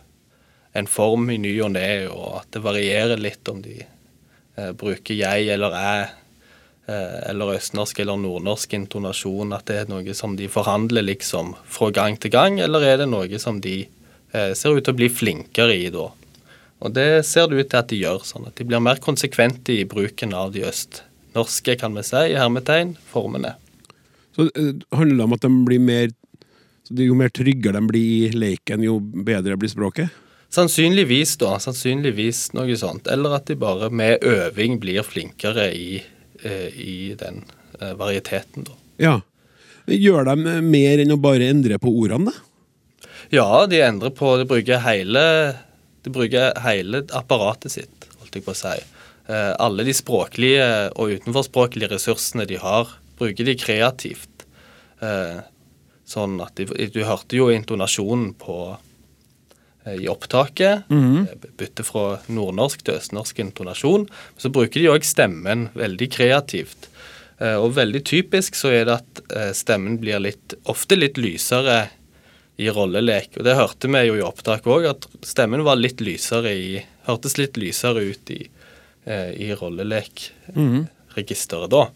[0.72, 5.18] en form i ny og ne, og at det varierer litt om de eh, bruker
[5.18, 6.08] jeg eller jeg,
[7.30, 12.18] eller østnorsk eller nordnorsk intonasjon, at det er noe som de forhandler liksom fra gang
[12.20, 15.76] til gang, eller er det noe som de eh, ser ut til å bli flinkere
[15.76, 16.08] i da?
[16.80, 19.74] Og det ser det ut til at de gjør, sånn at de blir mer konsekvente
[19.76, 23.56] i bruken av de østnorske, kan vi si, i hermetegn, formene.
[24.36, 26.08] Så det handler det om at de blir mer
[26.90, 30.10] så Jo mer tryggere de blir i leken, jo bedre blir språket?
[30.50, 31.52] Sannsynligvis, da.
[31.62, 33.06] Sannsynligvis noe sånt.
[33.06, 37.44] Eller at de bare med øving blir flinkere i, eh, i den
[37.80, 38.78] eh, varieteten, da.
[39.00, 39.16] Ja.
[39.90, 42.46] Gjør de mer enn å bare endre på ordene, da?
[43.30, 45.22] Ja, de endrer på De bruker hele,
[46.02, 48.74] de bruker hele apparatet sitt, holdt jeg på å si.
[49.30, 50.66] Eh, alle de språklige
[50.98, 54.46] og utenforspråklige ressursene de har, bruker de kreativt.
[55.04, 55.38] Eh,
[56.08, 58.89] sånn at de, Du hørte jo intonasjonen på eh,
[59.86, 60.82] i opptaket.
[60.90, 64.08] eh, Bytte fra nordnorsk til østnorsk intonasjon.
[64.38, 66.88] Så bruker de òg stemmen veldig kreativt.
[67.40, 71.88] Eh, og veldig typisk så er det at eh, stemmen blir litt, ofte litt lysere
[72.60, 73.36] i rollelek.
[73.38, 77.38] Og det hørte vi jo i opptak òg, at stemmen var litt lysere i Hørtes
[77.40, 78.44] litt lysere ut i,
[79.06, 81.86] eh, i rollelekregisteret da.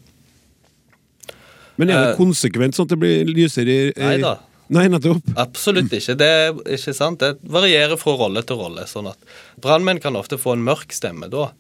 [1.77, 4.39] Men er det Eh, konsekvent sånn at det blir lysere i i- Nei da.
[4.73, 5.23] Nei, nettopp.
[5.37, 6.15] Absolutt ikke.
[6.17, 7.21] Det er ikke sant.
[7.21, 8.87] Det varierer fra rolle til rolle.
[8.89, 9.19] sånn at
[9.61, 11.51] Brannmenn kan ofte få en mørk stemme da.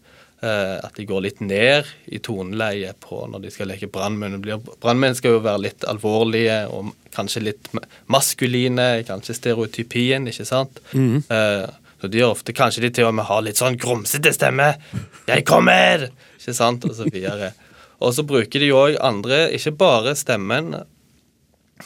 [0.43, 4.41] Eh, at de går litt ned i toneleie på når de skal leke brannmenn.
[4.43, 7.69] Blir- Brannmenn skal jo være litt alvorlige og kanskje litt
[8.09, 9.05] maskuline.
[9.09, 10.81] Kanskje stereotypien, ikke sant.
[10.95, 11.67] Eh,
[12.01, 14.75] så de gjør ofte Kanskje de til og med har litt sånn grumsete stemme.
[15.29, 16.85] 'Jeg kommer!' Ikke sant?
[16.85, 17.53] Og så videre.
[18.03, 20.85] Og så bruker de òg andre, ikke bare stemmen,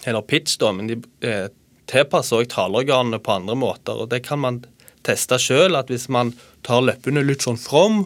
[0.04, 1.48] eller pitch, da, men de eh,
[1.88, 3.96] tilpasser òg taleorganene på andre måter.
[4.04, 4.62] og Det kan man
[5.06, 6.34] teste sjøl, at hvis man
[6.66, 8.02] tar leppene litt sånn fram,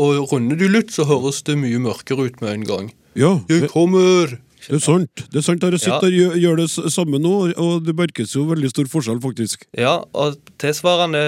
[0.00, 2.92] og runder de litt, så høres det mye mørkere ut med en gang.
[3.18, 4.38] Ja, Jeg kommer!
[4.68, 5.22] Det er sant.
[5.32, 5.62] Det er sant.
[5.62, 6.08] Jeg har sett Ja.
[6.10, 9.64] gjør, gjør det samme nå, og det merkes jo veldig stor forskjell, faktisk.
[9.78, 11.22] Ja, og tilsvarende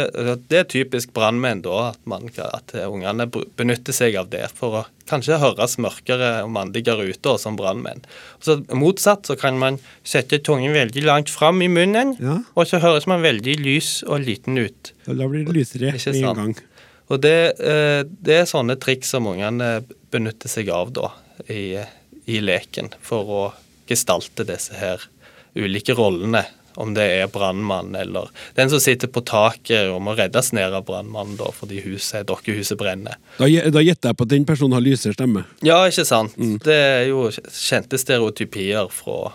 [0.48, 4.84] Det er typisk brannmenn, da, at, man, at ungene benytter seg av det for å
[5.08, 8.02] kanskje høres mørkere og mandigere ut da, som brannmenn.
[8.40, 12.38] Så Motsatt så kan man sette tungen veldig langt fram i munnen, Ja.
[12.56, 14.92] og så høres man veldig lys og liten ut.
[15.06, 16.56] Ja, Da blir det lysere med en gang.
[17.10, 21.10] Og det, eh, det er sånne triks som ungene benytter seg av da,
[21.50, 21.84] i,
[22.26, 23.44] i leken, for å
[23.90, 25.02] gestalte disse her
[25.54, 26.44] ulike rollene.
[26.74, 30.86] Om det er brannmann eller den som sitter på taket og må reddes ned av
[30.88, 33.18] brannmannen fordi huset, dokkehuset brenner.
[33.36, 35.44] Da, da gjetter jeg på at den personen har lysere stemme.
[35.60, 36.38] Ja, ikke sant?
[36.64, 39.34] Det er jo kjente stereotypier fra,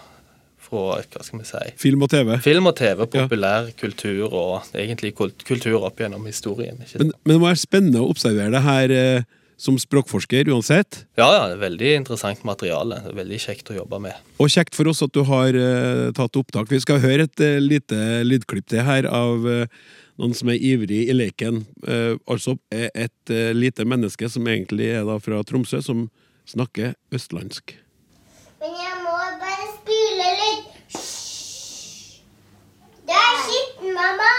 [0.66, 2.40] fra hva skal vi si, Film og TV.
[2.42, 6.82] film og TV, populær kultur og egentlig kultur opp gjennom historien.
[6.98, 11.04] Men, men det må være spennende å observere det her eh, som språkforsker uansett.
[11.18, 13.02] Ja, ja, det er veldig interessant materiale.
[13.04, 14.20] Det er veldig kjekt å jobbe med.
[14.38, 16.70] Og kjekt for oss at du har uh, tatt opptak.
[16.70, 19.66] Vi skal høre et uh, lite lydklipp til her av uh,
[20.22, 21.60] noen som er ivrig i leken.
[22.26, 26.08] Altså et lite menneske som egentlig er da fra Tromsø, som
[26.50, 27.76] snakker østlandsk.
[28.58, 30.74] Men jeg må bare spyle litt.
[30.96, 32.26] Hysj!
[33.06, 34.34] Du er skitten, mamma.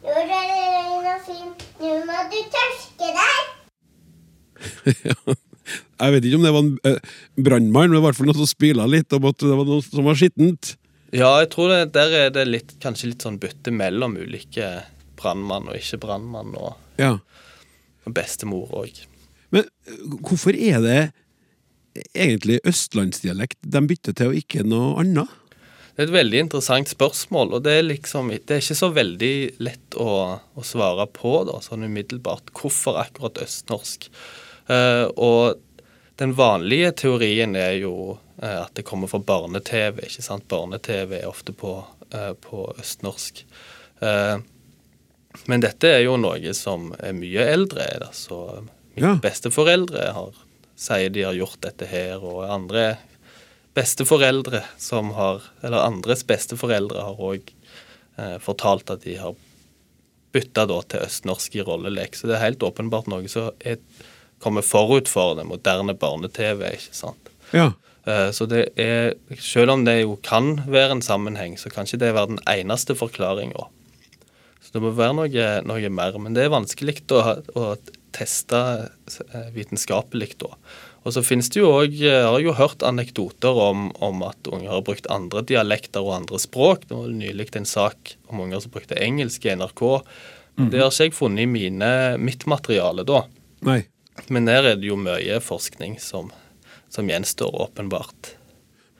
[0.00, 1.50] Nå er det og fin.
[1.80, 3.42] Nå må du tørke deg.
[6.00, 8.48] Jeg vet ikke om det var en eh, brannmann, men i hvert fall noen som
[8.48, 10.74] spila litt om at det var noe som var skittent.
[11.14, 14.68] Ja, jeg tror det, der er det litt, kanskje litt sånn bytte mellom ulike
[15.20, 17.16] brannmann og ikke brannmann og Ja.
[18.06, 19.02] og bestemor òg.
[19.52, 21.00] Men eh, hvorfor er det
[22.14, 25.28] egentlig østlandsdialekt de bytter til, og ikke noe annet?
[26.00, 29.34] Det er et veldig interessant spørsmål, og det er liksom Det er ikke så veldig
[29.60, 32.48] lett å, å svare på, da, sånn umiddelbart.
[32.56, 34.06] Hvorfor akkurat østnorsk?
[34.72, 35.60] Eh, og
[36.16, 40.00] den vanlige teorien er jo eh, at det kommer fra barne-TV.
[40.06, 40.48] ikke sant?
[40.48, 41.74] Barne-TV er ofte på,
[42.16, 43.44] eh, på østnorsk.
[44.00, 44.40] Eh,
[45.52, 48.08] men dette er jo noe som er mye eldre.
[48.16, 48.40] Så
[48.96, 49.14] mine Ja.
[49.20, 50.32] besteforeldre har,
[50.80, 52.96] sier de har gjort dette her, og andre
[53.74, 57.52] besteforeldre som har Eller andres besteforeldre har òg
[58.18, 59.36] eh, fortalt at de har
[60.34, 62.14] bytta til østnorsk i rollelek.
[62.14, 63.80] Så det er helt åpenbart noe som er,
[64.42, 67.32] kommer forut for det moderne barne-TV, ikke sant.
[67.52, 67.72] Ja.
[68.06, 72.02] Eh, Så det er, selv om det jo kan være en sammenheng, så kan ikke
[72.04, 73.66] det være den eneste forklaringa.
[74.60, 76.18] Så det må være noe, noe mer.
[76.22, 77.22] Men det er vanskelig å,
[77.58, 77.74] å
[78.14, 80.54] teste eh, vitenskapelig da.
[81.04, 84.68] Og så finnes det jo òg Jeg har jo hørt anekdoter om, om at unger
[84.74, 86.82] har brukt andre dialekter og andre språk.
[86.90, 89.82] Det var nylig en sak om unger som brukte engelsk i NRK.
[90.60, 91.88] Det har ikke jeg funnet i mine,
[92.20, 93.22] mitt materiale da.
[93.64, 93.78] Nei.
[94.28, 96.28] Men der er det jo mye forskning som,
[96.92, 98.34] som gjenstår, åpenbart.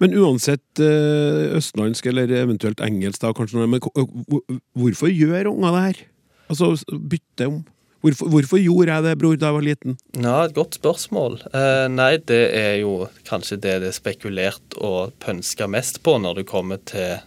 [0.01, 3.93] Men uansett eh, østlandsk eller eventuelt engelsk, da, kanskje, men hvor-
[4.25, 6.01] hvor- hvorfor gjør unger det her?
[6.49, 7.59] Altså bytte om.
[8.01, 9.97] Hvorfor, hvorfor gjorde jeg det, bror, da jeg var liten?
[10.17, 11.43] Ja, et godt spørsmål.
[11.53, 12.95] Eh, nei, det er jo
[13.29, 17.21] kanskje det det er spekulert og pønska mest på når det kommer til,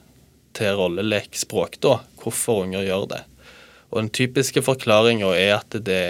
[0.57, 1.99] til rollelekspråk, da.
[2.23, 3.21] Hvorfor unger gjør det.
[3.93, 6.03] Og den typiske forklaringa er at det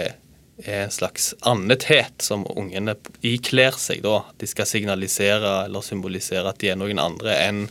[0.64, 4.22] er en slags annethet som ungene ikler seg, da.
[4.40, 7.66] De skal signalisere eller symbolisere at de er noen andre enn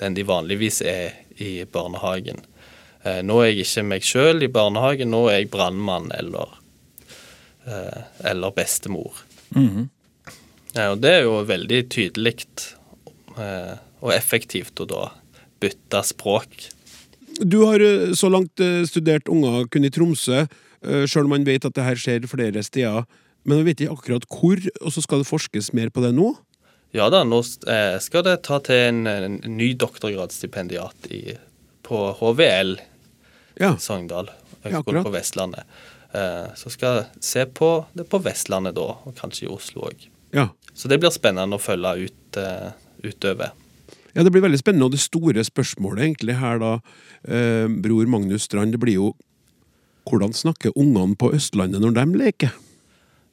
[0.00, 2.40] den de vanligvis er i barnehagen.
[3.00, 6.58] Eh, nå er jeg ikke meg sjøl i barnehagen, nå er jeg brannmann eller
[7.64, 9.22] eh, eller bestemor.
[10.74, 12.34] Ja, og det er jo veldig tydelig
[13.40, 13.72] eh,
[14.04, 15.06] og effektivt å da
[15.60, 16.68] bytte språk.
[17.40, 17.80] Du har
[18.16, 20.44] så langt studert unger kun i Tromsø.
[20.80, 23.04] sjøl om man vet at det her skjer flere steder.
[23.44, 26.34] Men man vet ikke akkurat hvor, og så skal det forskes mer på det nå?
[26.96, 31.36] Ja da, nå skal det ta til en, en ny doktorgradsstipendiat i,
[31.90, 32.76] på HVL
[33.60, 33.74] Ja.
[33.82, 34.30] Sogndal,
[34.64, 35.66] Høgskolen ja, på Vestlandet.
[36.14, 40.06] Eh, så skal jeg se på det på Vestlandet da, og kanskje i Oslo òg.
[40.36, 40.48] ja.
[40.80, 42.70] Så det blir spennende å følge ut, eh,
[43.04, 43.50] utover.
[44.14, 46.70] Ja, det blir veldig spennende, og det store spørsmålet egentlig her da,
[47.28, 49.10] eh, bror Magnus Strand, det blir jo
[50.08, 52.54] hvordan snakker ungene på Østlandet når de leker?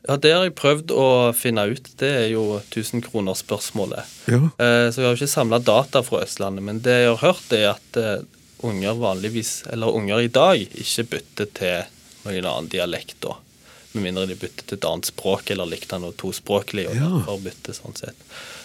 [0.08, 1.88] Ja, det har jeg prøvd å finne ut.
[2.00, 4.04] Det er jo 1000-kronerspørsmålet.
[4.28, 4.42] Ja.
[4.60, 7.54] Eh, så jeg har jo ikke samla data fra Østlandet, men det jeg har hørt,
[7.54, 8.22] er at eh,
[8.64, 11.84] unger vanligvis, eller unger i dag, ikke bytter til
[12.26, 13.36] noen annen dialekt da.
[13.94, 16.88] Med mindre de bytter til et annet språk eller likte noe tospråklig.
[16.90, 17.08] og Ja.
[17.10, 18.16] derfor bytter sånn sett.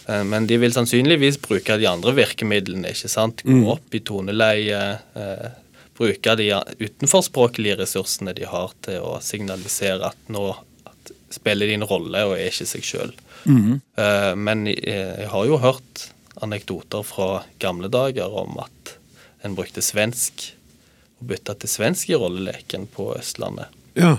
[0.08, 2.88] Eh, Men de vil sannsynligvis bruke de andre virkemidlene.
[2.90, 3.42] ikke sant?
[3.44, 4.98] Gå opp i toneleie.
[5.14, 5.48] Eh,
[5.96, 6.50] bruke de
[6.80, 12.34] utenforspråklige ressursene de har til å signalisere at nå at spiller de en rolle og
[12.36, 13.12] er ikke seg sjøl.
[13.46, 16.08] Eh, men jeg, jeg har jo hørt
[16.42, 18.96] anekdoter fra gamle dager om at
[19.42, 20.52] en brukte svensk
[21.20, 23.70] og bytta til svensk i rolleleken på Østlandet.
[23.98, 24.16] Ja.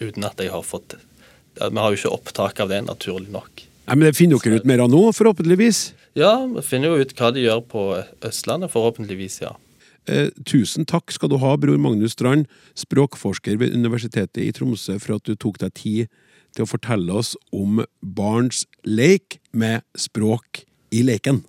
[0.00, 0.98] Uten at jeg har fått
[1.56, 3.62] Vi har jo ikke opptak av det, naturlig nok.
[3.86, 5.94] Nei, men Det finner dere ut mer av nå, forhåpentligvis.
[6.18, 7.84] Ja, vi finner jo ut hva de gjør på
[8.24, 9.54] Østlandet, forhåpentligvis, ja.
[10.06, 12.46] Eh, tusen takk skal du ha, bror Magnus Strand,
[12.78, 16.12] språkforsker ved Universitetet i Tromsø, for at du tok deg tid
[16.56, 21.42] til å fortelle oss om barns lek med språk i leken.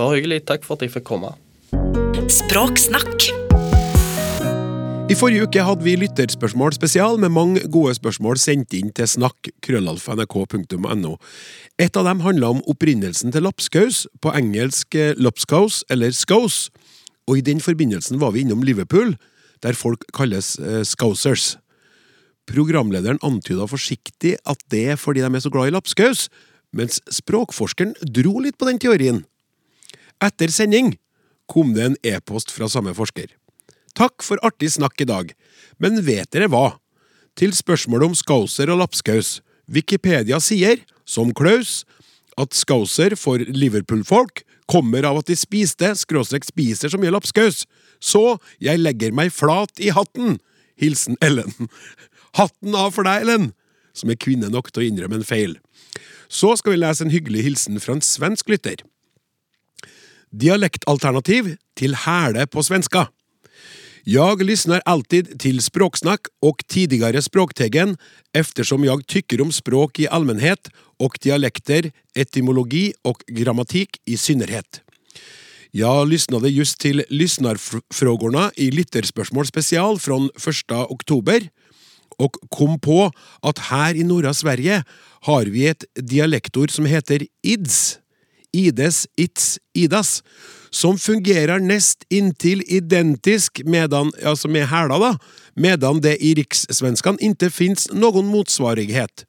[0.00, 0.44] Bare hyggelig.
[0.48, 1.34] Takk for at jeg fikk komme.
[2.30, 3.24] Språksnakk.
[5.10, 11.12] I forrige uke hadde vi lytterspørsmål spesial med mange gode spørsmål sendt inn til snakk.krøllalfa.nrk.no.
[11.82, 16.70] Et av dem handla om opprinnelsen til lapskaus, på engelsk lapskaus eller scouse,
[17.26, 19.18] og i den forbindelsen var vi innom Liverpool,
[19.66, 21.58] der folk kalles eh, scousers.
[22.46, 26.30] Programlederen antyda forsiktig at det er fordi de er så glad i lapskaus,
[26.70, 29.26] mens språkforskeren dro litt på den teorien.
[30.22, 30.94] Etter sending
[31.50, 33.32] kom det en e-post fra samme forsker.
[33.98, 35.32] Takk for artig snakk i dag,
[35.82, 36.78] men vet dere hva?
[37.38, 41.82] Til spørsmålet om skauser og lapskaus, Wikipedia sier, som Klaus,
[42.38, 47.64] at skauser for Liverpool-folk kommer av at de spiste, skråstrek spiser så mye lapskaus,
[47.98, 50.38] så jeg legger meg flat i hatten!
[50.80, 51.52] Hilsen Ellen.
[52.38, 53.50] Hatten av for deg, Ellen!
[53.92, 55.58] Som er kvinne nok til å innrømme en feil.
[56.30, 58.80] Så skal vi lese en hyggelig hilsen fra en svensk lytter.
[60.32, 63.06] Dialektalternativ til hæle på svenska.
[64.04, 67.96] Jag lyssnar alltid till språksnack och tidigare språktegen
[68.32, 74.80] eftersom jag tycker om språk i allmänhet och dialekter, etymologi och grammatik i synnerhet.
[75.70, 80.30] Jag lyssnade just till lyssnarfrågorna i Lytterspörsmål special från
[80.70, 81.48] 1 oktober
[82.18, 84.84] och kom på att här i norra Sverige
[85.20, 87.98] har vi ett dialektord som heter ids.
[88.52, 90.22] Ides, its, idas.
[90.70, 95.10] Som fungerer nest inntil identisk medan, altså med hæla, da,
[95.56, 99.26] medan det i rikssvenskan ikke finnes noen motsvarighet.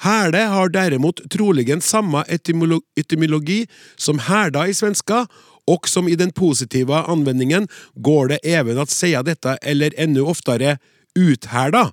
[0.00, 3.66] Hæle har derimot troligen samme etymolo etymologi
[3.96, 5.26] som hæla i svenska,
[5.68, 10.78] og som i den positive anvendingen går det even at sier dette, eller enda oftere
[11.18, 11.90] uthæla.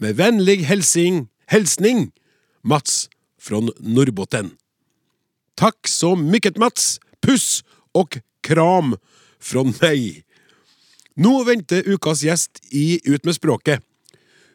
[0.00, 2.08] Med vennlig helsing, helsning,
[2.64, 4.50] Mats fra Norrbotten.
[5.58, 7.00] Tack så mycket Mats!
[7.20, 8.96] Puss och kram
[9.40, 10.24] från meg!
[11.14, 13.82] Nå venter ukas gjest i Ut med språket.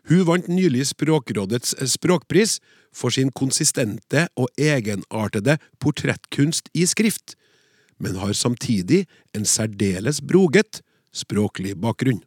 [0.08, 2.62] Hun vant nylig Språkrådets språkpris
[2.96, 7.36] for sin konsistente og egenartede portrettkunst i skrift,
[8.00, 9.04] men har samtidig
[9.36, 10.80] en særdeles broget
[11.12, 12.24] språklig bakgrunn.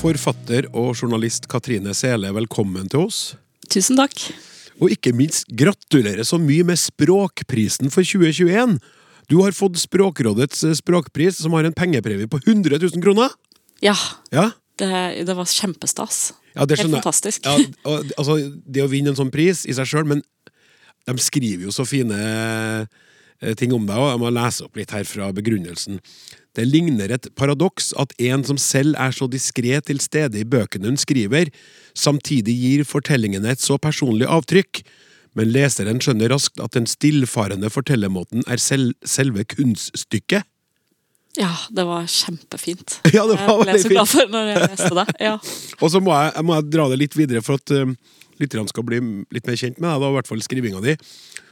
[0.00, 3.36] Forfatter og journalist Katrine Sele, velkommen til oss.
[3.72, 4.14] Tusen takk.
[4.82, 8.76] Og ikke minst gratulerer så mye med Språkprisen for 2021.
[9.30, 13.32] Du har fått Språkrådets eh, språkpris, som har en pengepremie på 100 000 kroner.
[13.84, 13.96] Ja,
[14.30, 16.34] Ja, det, det var kjempestas.
[16.54, 17.46] ja det Helt fantastisk.
[17.46, 17.56] Ja,
[18.18, 20.22] altså, det å vinne en sånn pris i seg sjøl, men
[21.06, 24.92] de skriver jo så fine eh, ting om deg, og jeg må lese opp litt
[24.94, 26.00] her fra begrunnelsen.
[26.56, 30.88] Det ligner et paradoks at en som selv er så diskré til stede i bøkene
[30.88, 31.52] hun skriver,
[31.96, 34.82] samtidig gir fortellingene et så personlig avtrykk,
[35.36, 40.48] men leseren skjønner raskt at den stillfarende fortellermåten er sel selve kunststykket.
[41.36, 43.00] Ja, det var kjempefint.
[43.12, 45.06] Ja, det var jeg ble veldig så glad for når jeg leste det.
[45.20, 45.34] Ja.
[45.82, 47.92] Og så må jeg, jeg må dra det litt videre for at uh,
[48.40, 49.02] lytterne skal bli
[49.34, 50.96] litt mer kjent med deg, da, i hvert fall skrivinga di.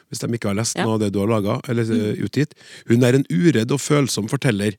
[0.09, 2.55] Hvis de ikke har lest noe av det du har laga, eller uh, utgitt.
[2.91, 4.77] Hun er en uredd og følsom forteller.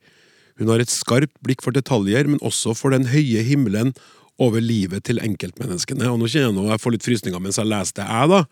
[0.59, 3.93] Hun har et skarpt blikk for detaljer, men også for den høye himmelen
[4.41, 6.07] over livet til enkeltmenneskene.
[6.11, 8.43] Og nå kjenner jeg nå jeg får litt frysninger mens jeg leser det, jeg, da.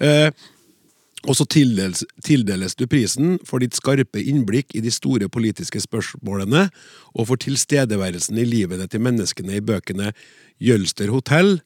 [0.00, 0.30] Eh,
[1.28, 6.70] og så tildeles, tildeles du prisen for ditt skarpe innblikk i de store politiske spørsmålene,
[7.12, 10.14] og for tilstedeværelsen i livene til menneskene i bøkene
[10.56, 11.58] Jølster hotell,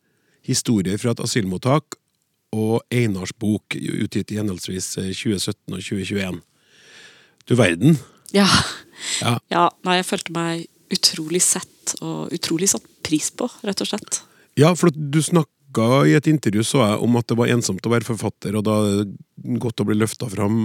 [0.44, 1.94] Historier fra et asylmottak
[2.54, 6.42] og Einars bok, utgitt i henholdsvis eh, 2017 og 2021.
[7.50, 7.98] Du verden.
[8.34, 8.46] Ja.
[9.20, 9.36] Ja.
[9.52, 9.64] ja.
[9.84, 14.22] Nei, jeg følte meg utrolig sett og utrolig satt pris på, rett og slett.
[14.58, 15.50] Ja, for du snakka
[16.08, 18.78] i et intervju så jeg om at det var ensomt å være forfatter, og da
[18.84, 20.56] er det godt å bli løfta fram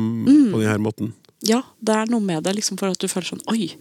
[0.54, 1.12] på denne måten.
[1.46, 3.72] Ja, det er noe med det, liksom for at du føler sånn Oi,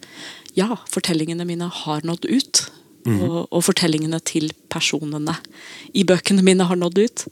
[0.55, 2.63] ja, fortellingene mine har nådd ut.
[3.07, 5.37] Og, og fortellingene til personene
[5.97, 7.27] i bøkene mine har nådd ut.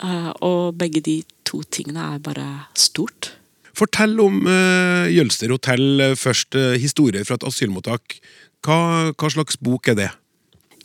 [0.00, 2.46] Uh, og begge de to tingene er bare
[2.78, 3.34] stort.
[3.76, 6.56] Fortell om uh, Jølster hotell eh, først.
[6.56, 8.18] Uh, historier fra et asylmottak.
[8.64, 10.08] Hva, hva slags bok er det?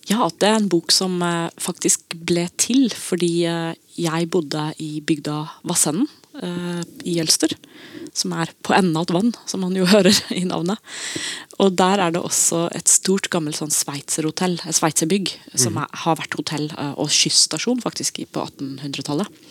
[0.05, 5.41] Ja, det er en bok som uh, faktisk ble til fordi jeg bodde i bygda
[5.68, 6.07] Vassenden
[6.43, 7.55] eh, i Jølster.
[8.15, 10.81] Som er på enden av et vann, som man jo hører i navnet.
[11.59, 16.19] Og der er det også et stort, gammelt sånn sveitserhotell, et sveitserbygg, som er, har
[16.19, 19.43] vært hotell eh, og kyststasjon faktisk på 1800-tallet.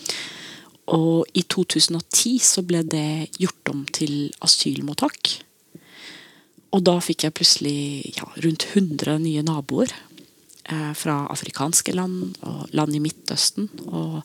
[0.95, 5.39] Og i 2010 så ble det gjort om til asylmottak.
[6.75, 7.79] Og da fikk jeg plutselig
[8.19, 9.95] ja, rundt 100 nye naboer.
[10.65, 13.67] Eh, fra afrikanske land og land i Midtøsten.
[13.85, 14.23] Og,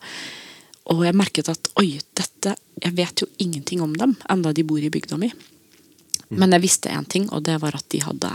[0.89, 4.79] og jeg merket at oi, dette Jeg vet jo ingenting om dem, enda de bor
[4.79, 5.27] i bygda mi.
[6.29, 8.29] Men jeg visste én ting, og det var at de hadde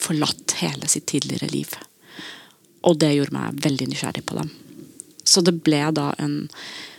[0.00, 1.74] forlatt hele sitt tidligere liv.
[2.88, 4.48] Og det gjorde meg veldig nysgjerrig på dem.
[5.24, 6.48] Så det ble da en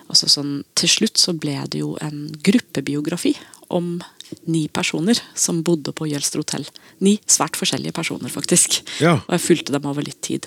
[0.06, 3.34] altså sånn, Til slutt så ble det jo en gruppebiografi
[3.74, 3.98] om
[4.46, 6.68] ni personer som bodde på Jølster hotell.
[7.02, 8.84] Ni svært forskjellige personer, faktisk.
[9.02, 9.18] Ja.
[9.26, 10.46] Og jeg fulgte dem over litt tid.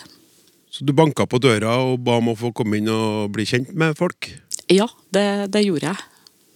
[0.79, 3.73] Så du banka på døra og ba om å få komme inn og bli kjent
[3.75, 4.29] med folk?
[4.71, 6.05] Ja, det, det gjorde jeg.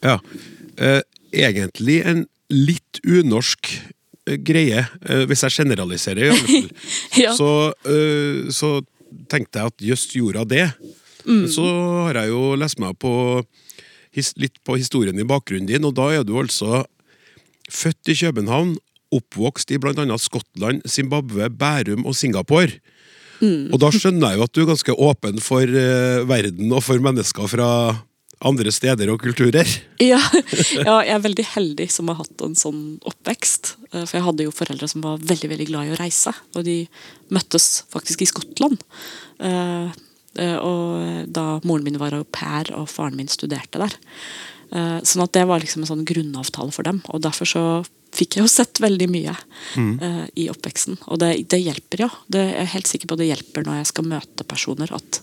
[0.04, 0.14] Ja.
[0.78, 1.00] Eh,
[1.34, 6.28] egentlig en litt unorsk eh, greie, eh, hvis jeg generaliserer.
[6.28, 6.70] i alle fall.
[7.24, 7.34] Ja.
[7.34, 7.50] så,
[7.82, 8.76] eh, så
[9.32, 10.68] tenkte jeg at jøss, gjorde hun det?
[11.26, 11.66] Men så
[12.06, 13.12] har jeg jo lest meg på
[14.38, 16.84] litt på historien i bakgrunnen din, og da er du altså
[17.72, 18.76] født i København,
[19.12, 22.78] oppvokst i annet Skottland, Zimbabwe, Bærum og Singapore.
[23.42, 27.02] Og da skjønner jeg jo at du er ganske åpen for uh, verden og for
[27.02, 27.68] mennesker fra
[28.42, 29.68] andre steder og kulturer.
[30.02, 30.18] Ja,
[30.74, 33.76] ja, jeg er veldig heldig som har hatt en sånn oppvekst.
[33.92, 36.64] Eh, For jeg hadde jo foreldre som var veldig veldig glad i å reise, og
[36.66, 36.80] de
[37.30, 38.82] møttes faktisk i Skottland.
[39.38, 39.94] Eh,
[40.58, 43.94] Og da moren min var au pair og faren min studerte der.
[45.04, 47.02] Sånn at det var liksom en sånn grunnavtale for dem.
[47.12, 47.64] Og derfor så
[48.12, 49.34] fikk jeg jo sett veldig mye
[49.80, 50.98] eh, i oppveksten.
[51.08, 52.10] Og det, det hjelper, ja.
[52.28, 55.20] Det, jeg er helt sikker på det hjelper når jeg skal møte personer, at,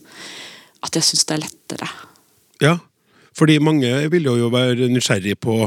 [0.88, 1.90] at jeg syns det er lettere.
[2.64, 2.76] Ja,
[3.38, 5.62] fordi mange vil jo være nysgjerrig på,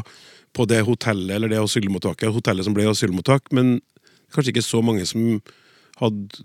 [0.52, 3.78] på det hotellet eller det asylmottaket, hotellet som ble asylmottak, men
[4.34, 5.38] kanskje ikke så mange som
[6.00, 6.42] hadde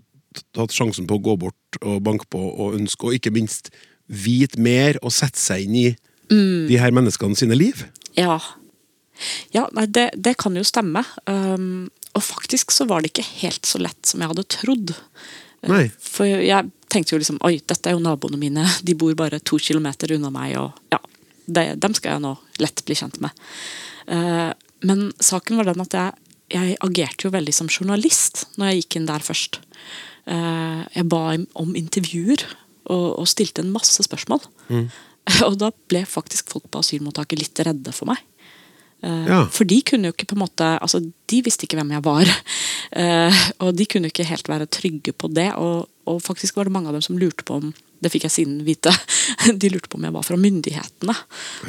[0.54, 3.72] tatt sjansen på å gå bort og banke på og ønske, og ikke minst
[4.08, 5.88] vite mer og sette seg inn i
[6.28, 7.82] de her menneskene sine liv.
[8.16, 8.38] Ja.
[9.54, 11.02] Ja, nei, det, det kan jo stemme.
[11.26, 14.94] Um, og faktisk så var det ikke helt så lett som jeg hadde trodd.
[15.64, 15.84] Uh, Nei.
[16.02, 18.66] For jeg tenkte jo liksom Oi, dette er jo naboene mine.
[18.86, 21.02] De bor bare to kilometer unna meg, og ja,
[21.48, 23.44] det, dem skal jeg nå lett bli kjent med.
[24.08, 24.52] Uh,
[24.84, 28.98] men saken var den at jeg, jeg agerte jo veldig som journalist når jeg gikk
[28.98, 29.60] inn der først.
[30.28, 31.22] Uh, jeg ba
[31.56, 32.44] om intervjuer
[32.88, 34.44] og, og stilte en masse spørsmål.
[35.44, 38.20] Og da ble faktisk folk på asylmottaket litt redde for meg.
[39.02, 39.44] Eh, Ja.
[39.54, 40.98] For de kunne jo ikke på en måte Altså,
[41.30, 42.26] de visste ikke hvem jeg var.
[42.98, 45.50] Eh, og de kunne ikke helt være trygge på det.
[45.60, 48.32] Og, og faktisk var det mange av dem som lurte på om Det fikk jeg
[48.32, 48.88] siden vite.
[49.60, 51.14] De lurte på om jeg var fra myndighetene.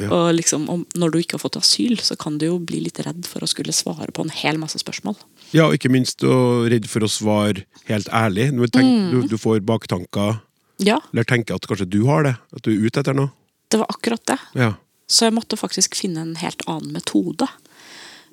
[0.08, 3.02] Og liksom, om, når du ikke har fått asyl, så kan du jo bli litt
[3.04, 5.18] redd for å skulle svare på en hel masse spørsmål.
[5.52, 8.48] Ja, og ikke minst og redd for å svare helt ærlig.
[8.56, 10.38] Du, tenker, du, du får baktanker,
[10.80, 13.34] Ja, eller tenker at kanskje du har det, at du er ute etter noe.
[13.68, 14.38] det var akkurat det.
[14.56, 14.72] Ja.
[15.10, 17.48] Så jeg måtte faktisk finne en helt annen metode.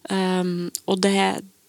[0.10, 1.18] Um, og det,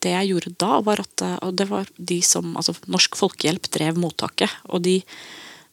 [0.04, 3.66] det jeg gjorde da, var at uh, Og det var de som Altså, Norsk Folkehjelp
[3.74, 4.52] drev mottaket.
[4.68, 5.00] Og de,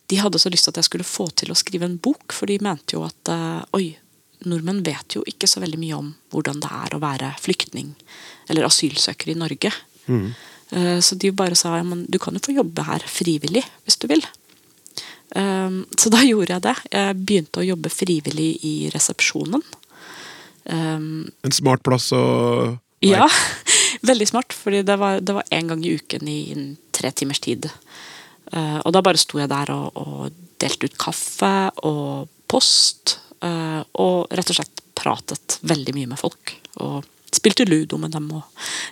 [0.09, 2.49] de hadde så lyst til at jeg skulle få til å skrive en bok, for
[2.49, 3.91] de mente jo at uh, oi,
[4.47, 7.93] nordmenn vet jo ikke så veldig mye om hvordan det er å være flyktning
[8.49, 9.71] eller asylsøker i Norge.
[10.71, 13.99] Uh, så de bare sa ja, men du kan jo få jobbe her frivillig hvis
[13.99, 14.23] du vil.
[15.35, 16.75] Um, så da gjorde jeg det.
[16.91, 19.63] Jeg begynte å jobbe frivillig i resepsjonen.
[20.65, 22.23] Um, En smart plass å
[23.05, 23.27] ja,
[24.09, 26.39] Veldig smart, fordi det var, det var en gang i uken i
[26.95, 27.67] tre timers tid.
[28.51, 31.51] Eh, og da bare sto jeg der og, og delte ut kaffe
[31.87, 33.17] og post.
[33.45, 36.55] eh, og rett og slett pratet veldig mye med folk.
[36.85, 37.05] Og
[37.35, 38.45] spilte ludo med dem òg.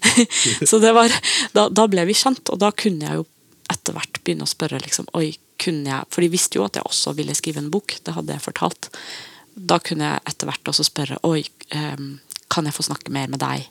[0.69, 1.13] Så det var
[1.55, 3.27] da, da ble vi kjent, og da kunne jeg jo
[3.71, 5.31] etter hvert begynne å spørre liksom, oi,
[5.63, 8.35] kunne jeg, For de visste jo at jeg også ville skrive en bok, det hadde
[8.35, 8.89] jeg fortalt.
[9.55, 12.03] Da kunne jeg etter hvert også spørre oi, eh,
[12.53, 13.65] kan jeg få snakke mer med deg?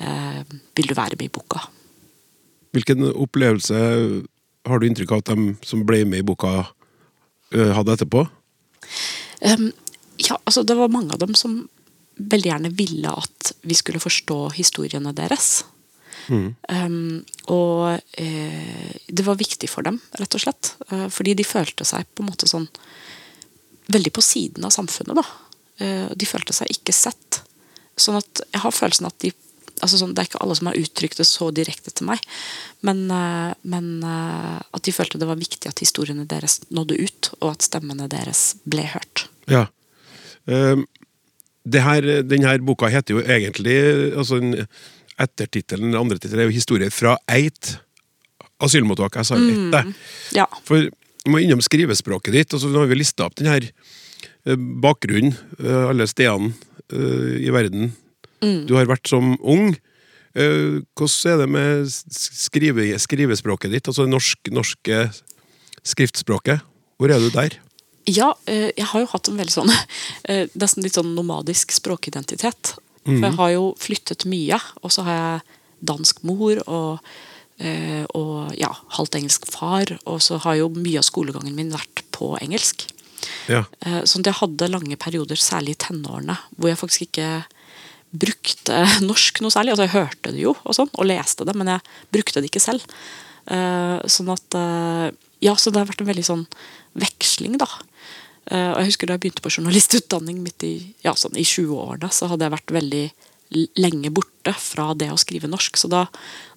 [0.00, 0.42] Eh,
[0.78, 1.62] vil du være med i boka?
[2.72, 3.78] Hvilken opplevelse
[4.68, 6.68] har du inntrykk av at de som ble med i boka,
[7.54, 8.26] øh, hadde etterpå?
[9.40, 9.70] Um,
[10.18, 11.68] ja, altså det var mange av dem som
[12.18, 15.64] veldig gjerne ville at vi skulle forstå historiene deres.
[16.28, 20.72] Um, og eh, det var viktig for dem, rett og slett.
[20.92, 22.68] Uh, fordi de følte seg på en måte sånn
[23.88, 25.18] veldig på siden av samfunnet.
[25.18, 25.26] da.
[25.80, 27.42] Uh, de følte seg ikke sett.
[27.98, 29.34] Sånn at jeg har følelsen at de
[29.78, 32.18] altså sånn, Det er ikke alle som har uttrykt det så direkte til meg,
[32.82, 37.52] men, uh, men at de følte det var viktig at historiene deres nådde ut, og
[37.52, 39.28] at stemmene deres ble hørt.
[39.46, 39.68] Ja.
[40.50, 40.88] Um,
[41.70, 43.78] her, den her boka heter jo egentlig
[44.18, 44.66] altså en-
[45.18, 47.78] Ettertittelen den andre tittelen, er jo 'Historier fra Eit
[48.62, 49.16] asylmottak'.
[49.16, 49.94] Jeg sa jo ett, jeg.
[50.38, 50.46] Ja.
[50.64, 50.88] For
[51.28, 52.54] vi må innom skrivespråket ditt.
[52.54, 56.54] og så har vi lista opp den her eh, bakgrunnen, eh, alle stedene
[56.92, 57.92] eh, i verden
[58.38, 59.72] du har vært som ung.
[60.30, 64.98] Hvordan er det med skrive, skrivespråket ditt, altså det norsk, norske
[65.82, 66.62] skriftspråket?
[67.02, 67.56] Hvor er du der?
[68.06, 69.72] Ja, jeg har jo hatt en veldig sånn
[70.62, 72.76] nesten litt sånn nomadisk språkidentitet.
[73.16, 75.40] For jeg har jo flyttet mye, og så har jeg
[75.88, 76.98] dansk mor og,
[77.62, 79.92] eh, og ja, halvt engelsk far.
[80.06, 82.84] Og så har jo mye av skolegangen min vært på engelsk.
[83.48, 83.64] Ja.
[83.86, 87.30] Eh, Sånn at jeg hadde lange perioder, særlig i tenårene, hvor jeg faktisk ikke
[88.12, 89.74] brukte norsk noe særlig.
[89.74, 91.80] Altså Jeg hørte det jo og sånn, og leste det, men jeg
[92.14, 92.84] brukte det ikke selv.
[93.48, 94.60] Eh, Sånn at
[95.40, 96.46] Ja, så det har vært en veldig sånn
[96.98, 97.68] veksling, da.
[98.50, 100.74] Eh, Og jeg husker da jeg begynte på journalistutdanning midt i
[101.04, 103.04] ja, sånn i 20-årene, så hadde jeg vært veldig
[103.80, 105.76] lenge borte fra det å skrive norsk.
[105.80, 106.02] Så da,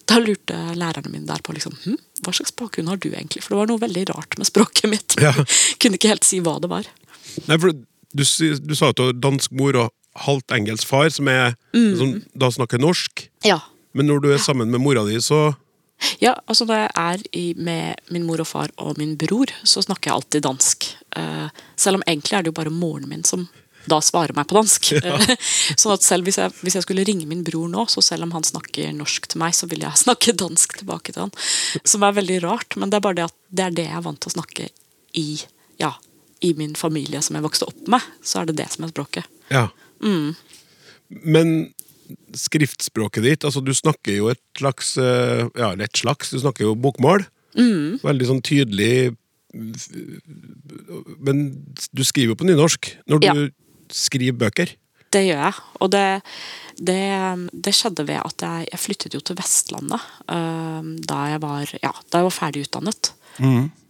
[0.09, 3.43] da lurte lærerne mine der på liksom, hm, hva slags bakgrunn har du egentlig?
[3.43, 5.15] For det var noe veldig rart med språket mitt.
[5.21, 5.31] Ja.
[5.81, 6.87] Kunne ikke helt si hva det var.
[7.47, 9.91] Nei, for du, du sa at du har dansk mor og
[10.25, 13.29] halvt engelsk far, som, er, som da snakker norsk.
[13.47, 13.61] Ja.
[13.95, 15.53] Men når du er sammen med mora di, så
[16.21, 19.83] Ja, altså Når jeg er i, med min mor og far og min bror, så
[19.85, 20.87] snakker jeg alltid dansk.
[21.17, 21.49] Uh,
[21.79, 23.47] selv om egentlig er det jo bare moren min som
[23.89, 24.91] da svarer meg på dansk.
[25.01, 25.17] Ja.
[25.79, 28.35] sånn at selv hvis jeg, hvis jeg skulle ringe min bror nå, så selv om
[28.35, 31.33] han snakker norsk til meg, så vil jeg snakke dansk tilbake til han.
[31.83, 34.07] Som er veldig rart, men det er bare det at det er det jeg er
[34.07, 34.69] vant til å snakke
[35.17, 35.27] i,
[35.81, 35.95] ja,
[36.45, 38.05] i min familie som jeg vokste opp med.
[38.23, 39.27] Så er det det som er språket.
[39.51, 39.67] Ja.
[40.01, 41.55] Men
[42.37, 46.67] skriftspråket ditt, altså du snakker jo et slags eh, Ja, eller et slags, du snakker
[46.69, 47.25] jo bokmål.
[48.01, 49.11] Veldig sånn tydelig
[51.19, 51.41] Men
[51.91, 53.35] du skriver jo på nynorsk når du Ja.
[53.91, 54.69] skriver bøker.
[55.11, 55.55] Det gjør jeg.
[55.83, 56.21] Og det,
[56.79, 56.99] det,
[57.51, 59.99] det skjedde ved at jeg, jeg flyttet jo til Vestlandet
[60.31, 63.11] uh, da, jeg var, ja, da jeg var ferdig utdannet.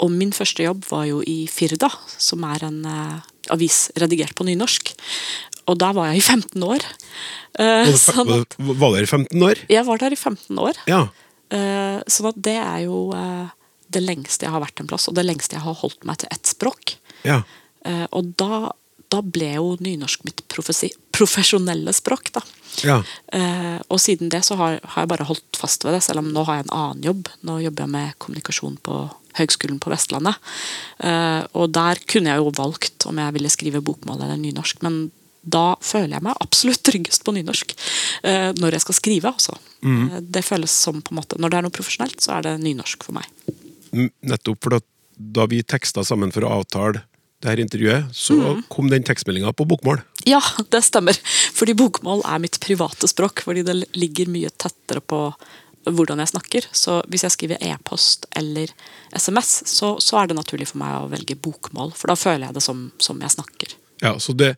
[0.01, 3.22] Og min første jobb var jo i Firda, som er en uh,
[3.53, 4.93] avis redigert på nynorsk.
[5.70, 6.86] Og da var jeg i 15 år.
[7.59, 9.59] Uh, Var, sånn at var dere 15 år?
[9.70, 10.78] jeg var der i 15 år.
[10.89, 11.01] Ja.
[11.51, 13.49] Uh, sånn at det er jo uh,
[13.91, 16.32] det lengste jeg har vært en plass, og det lengste jeg har holdt meg til
[16.32, 16.97] ett språk.
[17.28, 17.43] ja.
[18.14, 18.70] Og da,
[19.09, 22.43] da ble jo nynorsk mitt profesjonelle språk, da.
[22.86, 22.99] Ja.
[23.89, 26.43] Og siden det så har, har jeg bare holdt fast ved det, selv om nå
[26.45, 27.32] har jeg en annen jobb.
[27.41, 28.99] Nå jobber jeg med kommunikasjon på
[29.39, 30.38] Høgskolen på Vestlandet.
[31.57, 35.07] Og der kunne jeg jo valgt om jeg ville skrive bokmål eller nynorsk, men
[35.44, 37.74] da føler jeg meg absolutt tryggest på nynorsk.
[38.24, 39.58] Eh, når jeg skal skrive, altså.
[39.82, 40.20] Mm.
[40.30, 43.02] det føles som på en måte Når det er noe profesjonelt, så er det nynorsk
[43.08, 43.26] for meg.
[44.22, 44.78] Nettopp for
[45.18, 47.02] da vi teksta sammen for å avtale
[47.42, 48.64] det her intervjuet, så Mm.
[48.70, 50.04] kom den tekstmeldinga på bokmål.
[50.30, 50.39] Ja,
[50.70, 51.18] det stemmer.
[51.58, 53.42] Fordi bokmål er mitt private språk.
[53.42, 55.34] Fordi det ligger mye tettere på
[55.89, 56.68] hvordan jeg snakker.
[56.72, 58.70] Så hvis jeg skriver e-post eller
[59.18, 61.96] SMS, så, så er det naturlig for meg å velge bokmål.
[61.98, 63.74] For da føler jeg det som, som jeg snakker.
[64.06, 64.54] Ja, så det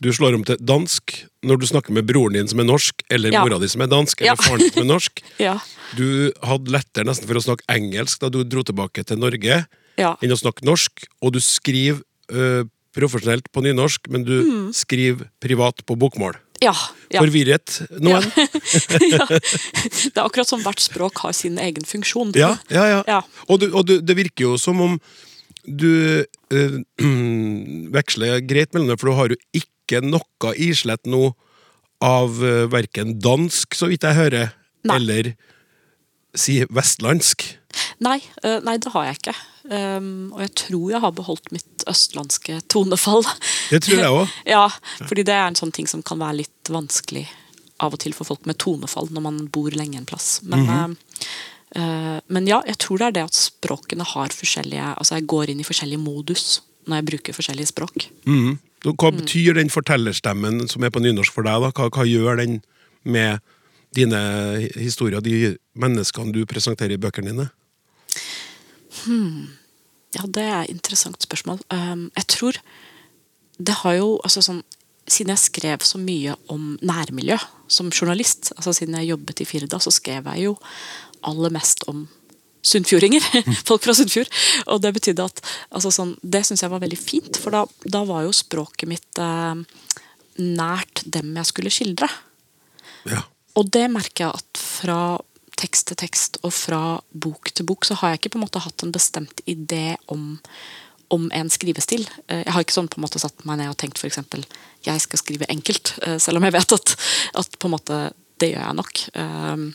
[0.00, 1.12] Du slår om til dansk
[1.44, 3.42] når du snakker med broren din som er norsk, eller Ja.
[3.44, 4.36] mora di som er dansk, eller Ja.
[4.36, 5.22] faren din som er norsk.
[5.38, 5.58] Ja.
[5.96, 9.66] Du hadde lettere nesten for å snakke engelsk da du dro tilbake til Norge,
[9.98, 10.16] Ja.
[10.22, 12.00] enn å snakke norsk, og du skriver
[12.32, 14.72] øh, profesjonelt på nynorsk, men du Mm.
[14.72, 16.36] skriver privat på bokmål.
[16.62, 16.72] Ja.
[17.10, 17.20] ja.
[17.20, 18.22] Forvirret noen?
[18.22, 19.26] ja.
[20.12, 22.32] Det er akkurat som hvert språk har sin egen funksjon.
[22.36, 23.02] Ja, ja, ja.
[23.08, 23.20] Ja.
[23.48, 25.00] Og, du, og du, det virker jo som om
[25.66, 26.78] du øh,
[27.96, 31.34] veksler greit mellom det, for du har jo ikke noe islett nå
[32.00, 34.54] av uh, verken dansk, så vidt jeg hører,
[34.88, 34.96] Nei.
[34.96, 35.34] Eller
[36.34, 37.44] si vestlandsk?
[38.02, 39.34] Nei, eh, nei, det har jeg ikke.
[39.70, 43.26] Um, og jeg tror jeg har beholdt mitt østlandske tonefall.
[43.70, 44.32] Det tror jeg òg.
[44.54, 44.64] ja,
[45.04, 47.26] fordi det er en sånn ting som kan være litt vanskelig
[47.80, 50.40] av og til for folk med tonefall når man bor lenge en plass.
[50.42, 50.96] Men, mm -hmm.
[51.76, 55.50] uh, men ja, jeg tror det er det at språkene har forskjellige Altså jeg går
[55.50, 58.08] inn i forskjellige modus når jeg bruker forskjellige språk.
[58.24, 58.58] Mhm.
[58.84, 61.60] Hva betyr den fortellerstemmen som er på nynorsk for deg?
[61.60, 61.72] da?
[61.76, 62.60] Hva, hva gjør den
[63.04, 63.42] med
[63.96, 64.20] dine
[64.78, 67.48] historier, de menneskene du presenterer i bøkene dine?
[70.16, 71.60] Ja, det er et interessant spørsmål.
[71.70, 72.60] Um, jeg tror
[73.60, 74.62] det har jo altså sånn
[75.10, 77.34] Siden jeg skrev så mye om nærmiljø
[77.72, 80.52] som journalist, altså siden jeg jobbet i Firda, så skrev jeg jo
[81.26, 82.04] aller mest om
[82.62, 83.24] sunnfjordinger.
[83.68, 84.28] Folk fra Sunnfjord.
[84.72, 85.40] Og det betydde at
[85.70, 89.20] altså sånn, Det syns jeg var veldig fint, for da, da var jo språket mitt
[89.22, 89.62] eh,
[90.40, 92.08] nært dem jeg skulle skildre.
[93.08, 93.22] Ja.
[93.58, 95.00] Og det merker jeg at fra
[95.60, 98.62] tekst til tekst og fra bok til bok, så har jeg ikke på en måte
[98.64, 100.38] hatt en bestemt idé om,
[101.12, 102.06] om en skrivestil.
[102.28, 104.20] Eh, Jeg har ikke sånn på en måte satt meg ned og tenkt f.eks.
[104.86, 106.94] jeg skal skrive enkelt, eh, selv om jeg vet at,
[107.42, 108.00] at på en måte
[108.40, 109.02] det gjør jeg nok.
[109.20, 109.66] Eh,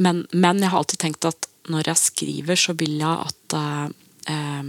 [0.00, 4.62] Men, men jeg har alltid tenkt at når jeg skriver, så vil jeg at eh,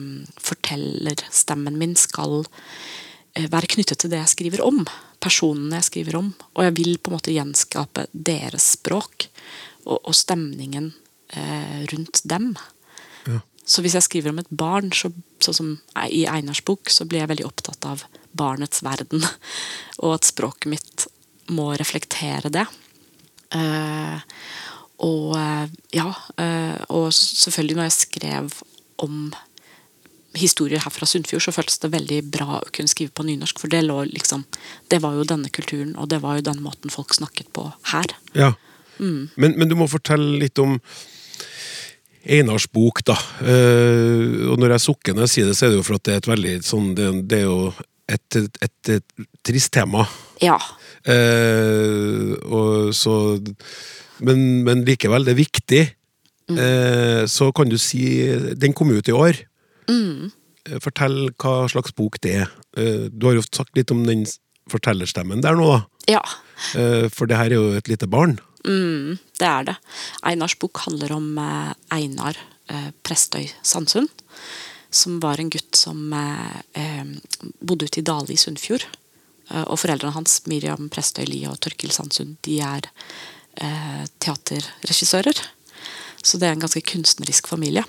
[0.49, 4.83] fortellerstemmen min skal eh, være knyttet til det jeg skriver om.
[5.21, 6.33] Personene jeg skriver om.
[6.55, 9.29] Og jeg vil på en måte gjenskape deres språk
[9.85, 10.91] og, og stemningen
[11.37, 12.53] eh, rundt dem.
[13.71, 15.69] Så hvis jeg skriver om et barn, så, sånn som
[16.09, 18.03] i Einars bok, så blir jeg veldig opptatt av
[18.35, 19.23] barnets verden.
[20.03, 21.05] Og at språket mitt
[21.53, 22.65] må reflektere det.
[23.55, 24.17] Eh,
[25.01, 26.09] og eh, ja,
[26.41, 28.59] eh, og selvfølgelig når jeg skrev
[29.01, 29.31] om
[30.37, 33.59] historier her fra Sunnfjord, så føltes det veldig bra å kunne skrive på nynorsk.
[33.59, 34.45] For det, lå liksom,
[34.93, 38.13] det var jo denne kulturen, og det var jo den måten folk snakket på her.
[38.37, 38.53] Ja.
[39.01, 40.77] Men, men du må fortelle litt om
[42.21, 43.15] Einars bok, da.
[43.41, 46.05] Eh, og når jeg sukker når jeg sier det, så er det jo for at
[46.05, 47.71] det er et veldig sånn Det, det er jo
[48.11, 50.05] et, et, et, et trist tema.
[50.43, 50.59] Ja.
[51.09, 53.15] Eh, og så
[54.21, 55.81] men, men likevel, det er viktig.
[56.51, 58.03] Eh, så kan du si
[58.59, 59.37] Den kom ut i år.
[59.87, 60.31] Mm.
[60.83, 62.53] Fortell hva slags bok det er.
[62.77, 64.25] Eh, du har jo sagt litt om den
[64.71, 65.81] fortellerstemmen der nå, da.
[66.17, 66.23] ja.
[66.77, 68.37] Eh, for det her er jo et lite barn.
[68.67, 69.77] Mm, det er det.
[70.27, 72.37] Einars bok handler om eh, Einar
[72.69, 74.11] eh, Prestøy Sandsund.
[74.91, 77.15] Som var en gutt som eh, eh,
[77.63, 78.85] bodde ute i Dale i Sunnfjord.
[79.49, 82.91] Eh, og foreldrene hans, Miriam Prestøy Lie og Torkil Sandsund, de er
[83.55, 85.41] eh, teaterregissører.
[86.21, 87.83] Så det er en ganske kunstnerisk familie.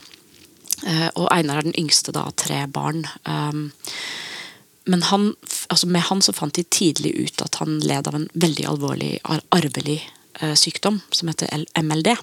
[0.86, 3.04] Eh, og Einar er den yngste da, av tre barn.
[3.28, 3.68] Um,
[4.88, 5.32] men han,
[5.70, 9.12] altså med han så fant de tidlig ut at han led av en veldig alvorlig
[9.54, 10.00] arvelig
[10.40, 12.16] eh, sykdom som heter MLD.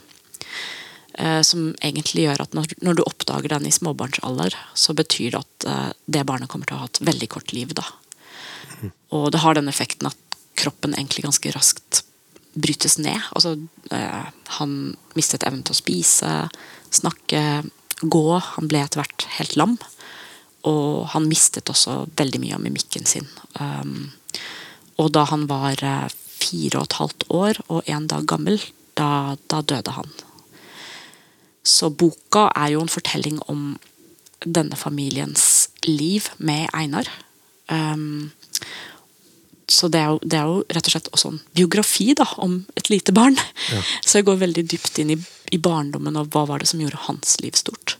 [1.44, 5.96] Som egentlig gjør at når, når du oppdager den i småbarnsalder, så betyr det at
[6.08, 7.74] det barnet kommer til å ha et veldig kort liv.
[7.76, 7.84] da.
[9.18, 12.04] Og det har den effekten at kroppen egentlig ganske raskt
[12.62, 13.20] brytes ned.
[13.36, 13.56] Altså,
[13.92, 14.30] eh,
[14.60, 14.76] han
[15.18, 16.34] mistet evnen til å spise,
[16.92, 17.44] snakke,
[18.02, 18.28] gå.
[18.56, 19.78] Han ble etter hvert helt lam.
[20.70, 23.28] Og han mistet også veldig mye av mimikken sin.
[23.60, 24.12] Um,
[25.00, 28.60] og da han var eh, fire og et halvt år og en dag gammel,
[29.00, 30.12] da, da døde han.
[31.64, 33.78] Så boka er jo en fortelling om
[34.44, 37.08] denne familiens liv med Einar.
[37.68, 38.32] Um,
[39.72, 42.60] så det er, jo, det er jo rett og slett også en biografi da, om
[42.80, 43.38] et lite barn.
[44.06, 45.18] Så jeg går veldig dypt inn i,
[45.54, 47.98] i barndommen og hva var det som gjorde hans liv stort.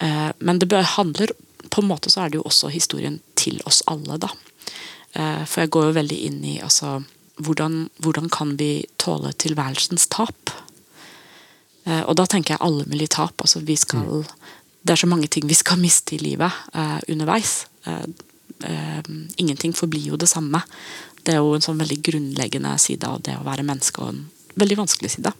[0.00, 1.32] Eh, men det handler
[1.70, 4.30] På en måte så er det jo også historien til oss alle, da.
[5.12, 7.00] Eh, for jeg går jo veldig inn i altså
[7.40, 10.50] hvordan, hvordan kan vi tåle tilværelsens tap?
[11.84, 13.34] Eh, og da tenker jeg alle mulige tap.
[13.40, 14.24] Altså vi skal
[14.82, 17.66] Det er så mange ting vi skal miste i livet eh, underveis.
[18.64, 19.02] Eh,
[19.36, 20.62] ingenting forblir jo det samme.
[21.24, 24.24] Det er jo en sånn veldig grunnleggende side av det å være menneske, og en
[24.60, 25.32] veldig vanskelig side.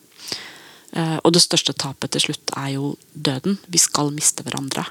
[0.93, 3.59] Eh, og det største tapet til slutt er jo døden.
[3.71, 4.87] Vi skal miste hverandre.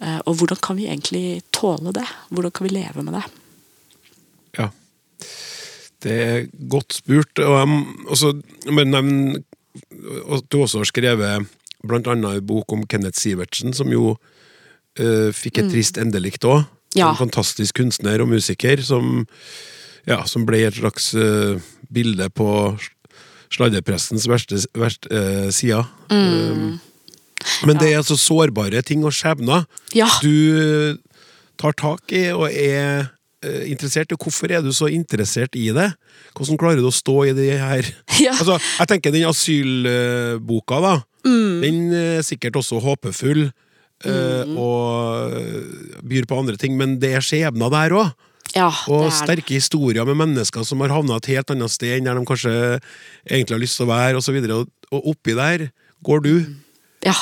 [0.00, 2.06] Eh, og hvordan kan vi egentlig tåle det?
[2.30, 3.24] Hvordan kan vi leve med det?
[4.58, 4.70] Ja.
[6.04, 7.38] Det er godt spurt.
[7.38, 9.42] Og jeg må nevne
[10.34, 11.46] at du også har skrevet
[11.84, 16.64] annet en bok om Kenneth Sivertsen, som jo uh, fikk et trist endelikt òg.
[16.94, 17.10] Ja.
[17.10, 19.24] En fantastisk kunstner og musiker som,
[20.06, 21.58] ja, som ble et slags uh,
[21.92, 22.48] bilde på
[23.54, 25.86] sladrepressens verste, verste uh, sider.
[26.10, 26.78] Um,
[27.66, 30.06] men det er altså sårbare ting og skjebner Ja.
[30.22, 30.96] du
[31.60, 33.10] tar tak i og er
[33.44, 35.90] eh, interessert hvorfor er du så interessert i det?
[36.34, 37.84] Hvordan klarer du å stå i det her
[38.24, 38.32] Ja.
[38.32, 40.94] Altså, jeg tenker den asylboka, da.
[41.24, 41.60] Mm.
[41.62, 43.46] Den er sikkert også håpefull.
[44.04, 44.58] Eh, Mm.
[44.60, 48.10] Og byr på andre ting, men det er skjebner der òg.
[48.54, 52.06] Ja, Og er sterke historier med mennesker som har havna et helt annet sted enn
[52.06, 52.52] der de kanskje
[53.26, 54.36] egentlig har lyst til å være, osv.
[54.54, 55.70] Og, og oppi der
[56.06, 56.34] går du.
[57.02, 57.16] Ja.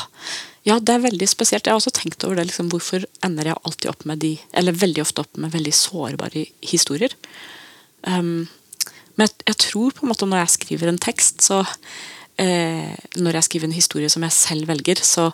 [0.68, 1.64] ja, det er veldig spesielt.
[1.64, 2.50] Jeg har også tenkt over det.
[2.50, 6.44] Liksom, hvorfor ender jeg alltid opp med de, eller veldig ofte opp med veldig sårbare
[6.68, 7.16] historier?
[8.02, 8.50] Um,
[9.16, 11.62] men jeg, jeg tror på en måte når jeg skriver en tekst, så
[12.40, 15.30] eh, Når jeg skriver en historie som jeg selv velger, så,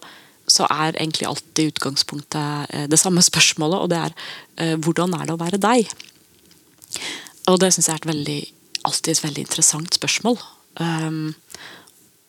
[0.49, 4.15] så er egentlig alltid utgangspunktet eh, det samme spørsmålet, og det er
[4.61, 5.91] eh, hvordan er det å være deg?
[7.49, 8.39] Og det syns jeg er et veldig,
[8.89, 10.39] alltid et veldig interessant spørsmål.
[10.79, 11.35] Um,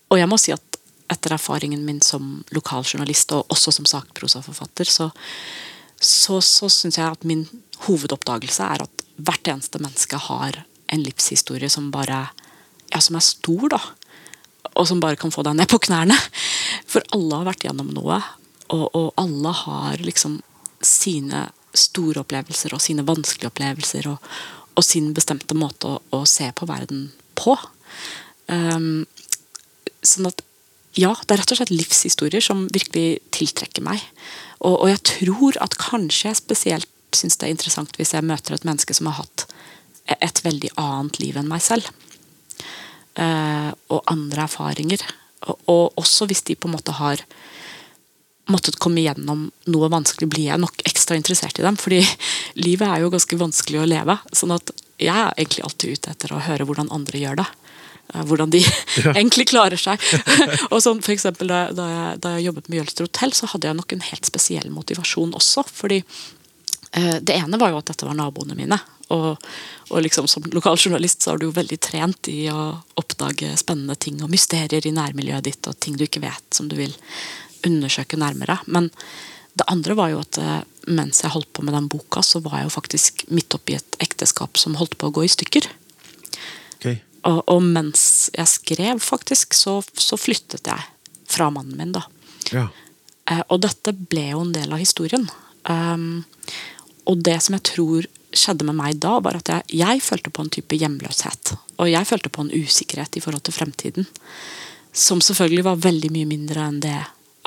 [0.10, 5.10] og jeg må si at etter erfaringen min som lokaljournalist, og også som sakprosaforfatter, så,
[6.00, 7.48] så, så syns jeg at min
[7.88, 12.28] hovedoppdagelse er at hvert eneste menneske har en livshistorie som bare
[12.90, 13.78] Ja, som er stor, da.
[14.74, 16.16] Og som bare kan få deg ned på knærne.
[16.90, 18.20] For alle har vært gjennom noe,
[18.74, 20.40] og, og alle har liksom
[20.86, 24.30] sine store opplevelser og sine vanskelige opplevelser og,
[24.74, 27.56] og sin bestemte måte å, å se på verden på.
[28.50, 29.06] Um,
[30.02, 30.42] sånn at
[30.98, 34.02] ja, det er rett og slett livshistorier som virkelig tiltrekker meg.
[34.60, 38.56] Og, og jeg tror at kanskje jeg spesielt syns det er interessant hvis jeg møter
[38.56, 39.46] et menneske som har hatt
[40.10, 41.90] e- et veldig annet liv enn meg selv.
[43.20, 45.04] Uh, og andre erfaringer.
[45.48, 47.24] Og, og også hvis de på en måte har
[48.50, 51.78] måttet komme gjennom noe vanskelig, blir jeg nok ekstra interessert i dem.
[51.80, 52.02] Fordi
[52.58, 54.18] livet er jo ganske vanskelig å leve.
[54.34, 57.48] sånn at jeg er egentlig alltid ute etter å høre hvordan andre gjør det.
[58.14, 58.64] Eh, Hvordan de
[59.20, 60.02] egentlig klarer seg.
[60.74, 63.70] og sånn for eksempel da, da, jeg, da jeg jobbet med Jølster hotell, så hadde
[63.70, 65.66] jeg nok en helt spesiell motivasjon også.
[65.70, 68.80] fordi eh, det ene var jo at dette var naboene mine.
[69.16, 69.49] Og,
[69.89, 74.22] og liksom som lokaljournalist så er du jo veldig trent i å oppdage spennende ting
[74.22, 76.93] og mysterier i nærmiljøet ditt, og ting du ikke vet som du vil
[77.66, 78.60] undersøke nærmere.
[78.68, 78.91] Men
[79.60, 80.62] det andre var jo at eh,
[80.93, 83.97] mens jeg holdt på med den boka, så var jeg jo faktisk midt oppi et
[84.03, 85.68] ekteskap som holdt på å gå i stykker.
[86.78, 87.01] Okay.
[87.28, 90.86] Og, og mens jeg skrev, faktisk, så, så flyttet jeg
[91.30, 92.05] fra mannen min, da.
[92.53, 92.70] Ja.
[93.30, 95.28] Eh, og dette ble jo en del av historien.
[95.68, 96.24] Um,
[97.10, 100.44] og det som jeg tror skjedde med meg da, var at jeg, jeg følte på
[100.46, 101.54] en type hjemløshet.
[101.82, 104.08] Og jeg følte på en usikkerhet i forhold til fremtiden.
[104.94, 106.98] Som selvfølgelig var veldig mye mindre enn det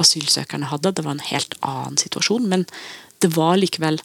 [0.03, 0.93] asylsøkerne hadde.
[0.97, 2.49] Det var en helt annen situasjon.
[2.51, 2.67] Men
[3.23, 4.01] det var likevel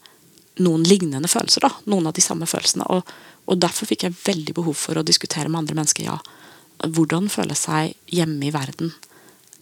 [0.61, 1.65] noen lignende følelser.
[1.65, 2.85] da, Noen av de samme følelsene.
[2.93, 3.07] Og,
[3.47, 6.09] og derfor fikk jeg veldig behov for å diskutere med andre mennesker.
[6.09, 6.17] ja,
[6.85, 8.93] Hvordan føle seg hjemme i verden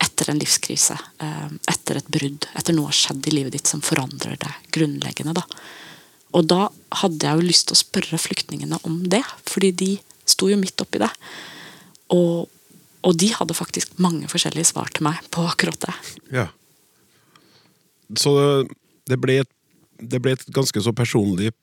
[0.04, 0.98] etter en livskrise.
[1.24, 2.48] eh, Etter et brudd.
[2.56, 5.36] Etter noe har skjedd i livet ditt som forandrer det grunnleggende.
[5.36, 5.44] da.
[6.36, 6.68] Og da
[7.02, 9.92] hadde jeg jo lyst til å spørre flyktningene om det, fordi de
[10.28, 11.12] sto jo midt oppi det.
[12.14, 12.50] Og,
[13.06, 15.96] og de hadde faktisk mange forskjellige svar til meg på akkurat det.
[16.42, 16.48] Ja.
[18.20, 18.36] Så
[19.08, 19.52] det- ble, et,
[20.00, 21.54] det ble et ganske så personlig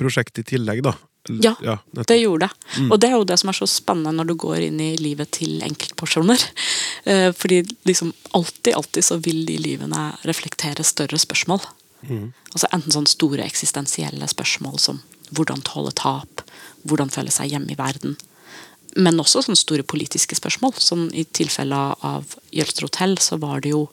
[0.00, 0.94] prosjekt i tillegg, da.
[1.40, 2.88] Ja, ja Det gjorde det.
[2.92, 5.30] Og det er jo det som er så spennende når du går inn i livet
[5.40, 6.40] til enkeltpersoner.
[7.04, 11.60] Eh, Fordi liksom alltid, alltid så vil de livene reflektere større spørsmål.
[12.52, 15.02] Altså Enten sånne store eksistensielle spørsmål som
[15.34, 16.44] hvordan tåle tap,
[16.84, 18.16] hvordan føle seg hjemme i verden.
[18.94, 20.76] Men også sånne store politiske spørsmål.
[20.78, 23.88] Sånn I tilfelle av Jølster hotell så var det jo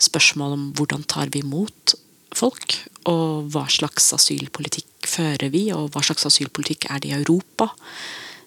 [0.00, 1.96] spørsmål om hvordan tar vi imot
[2.36, 2.76] folk,
[3.10, 7.70] og hva slags asylpolitikk fører vi, og hva slags asylpolitikk er det i Europa.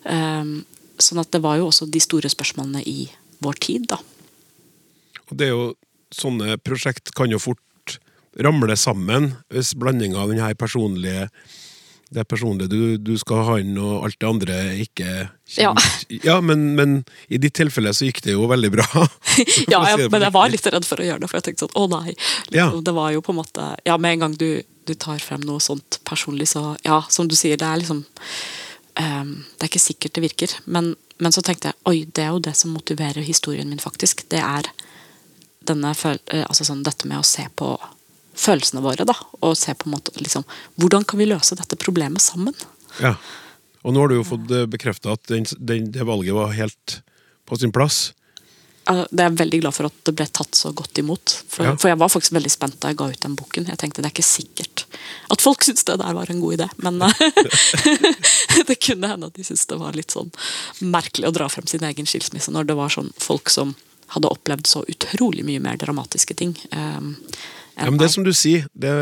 [0.08, 0.64] Um,
[1.01, 3.10] sånn at det var jo også de store spørsmålene i
[3.43, 3.99] vår tid, da.
[5.30, 5.74] Og det er jo
[6.14, 7.58] Sånne prosjekt kan jo fort
[8.41, 11.27] ramle sammen hvis blandinga av denne personlige
[12.13, 15.07] det personlige du, du skal ha inn, og alt det andre ikke
[15.57, 15.71] Ja.
[16.23, 16.95] ja men, men
[17.27, 18.86] i ditt tilfelle så gikk det jo veldig bra.
[19.71, 21.77] Ja, jeg, men jeg var litt redd for å gjøre det, for jeg tenkte sånn,
[21.79, 22.13] å nei.
[22.53, 22.67] Ja.
[22.67, 25.41] Liksom, Det var jo på en måte Ja, med en gang du, du tar frem
[25.47, 29.88] noe sånt personlig, så ja, som du sier, det er liksom um, Det er ikke
[29.88, 30.55] sikkert det virker.
[30.65, 34.27] Men, men så tenkte jeg oi, det er jo det som motiverer historien min, faktisk.
[34.29, 34.69] Det er
[35.63, 37.73] denne føl eh, altså sånn, dette med å se på
[38.36, 39.15] følelsene våre, da.
[39.41, 40.43] Og se på en måte liksom
[40.81, 42.53] Hvordan kan vi løse dette problemet sammen?
[43.01, 43.15] Ja.
[43.84, 47.01] Og nå har du jo fått bekrefta at den, den, det valget var helt
[47.45, 48.13] på sin plass.
[48.84, 51.34] Det er jeg veldig glad for at det ble tatt så godt imot.
[51.47, 51.75] For, Ja.
[51.79, 53.67] for jeg var faktisk veldig spent da jeg ga ut den boken.
[53.71, 54.84] Jeg tenkte det er ikke sikkert
[55.31, 59.36] at folk syntes det der var en god idé, men eh, det kunne hende at
[59.39, 60.31] de syntes det var litt sånn
[60.84, 63.75] merkelig å dra frem sin egen skilsmisse når det var sånn folk som
[64.15, 66.55] hadde opplevd så utrolig mye mer dramatiske ting.
[66.71, 66.99] eh,
[67.74, 68.93] Ja, men det som du sier, det,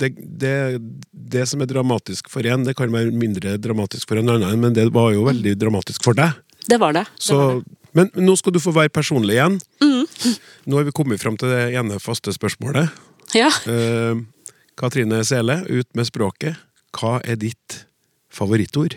[0.00, 0.54] det, det,
[1.12, 4.74] det som er dramatisk for en, det kan være mindre dramatisk for en annen, men
[4.76, 6.38] det var jo veldig dramatisk for deg.
[6.70, 7.04] Det var det.
[7.20, 7.62] Så, var
[7.96, 9.58] men nå skal du få være personlig igjen.
[10.64, 12.88] Nå har vi kommet fram til det ene faste spørsmålet.
[13.36, 13.50] Ja.
[13.68, 14.22] Eh,
[14.80, 16.56] Katrine Sele, ut med språket.
[16.96, 17.82] Hva er ditt
[18.32, 18.96] favorittord?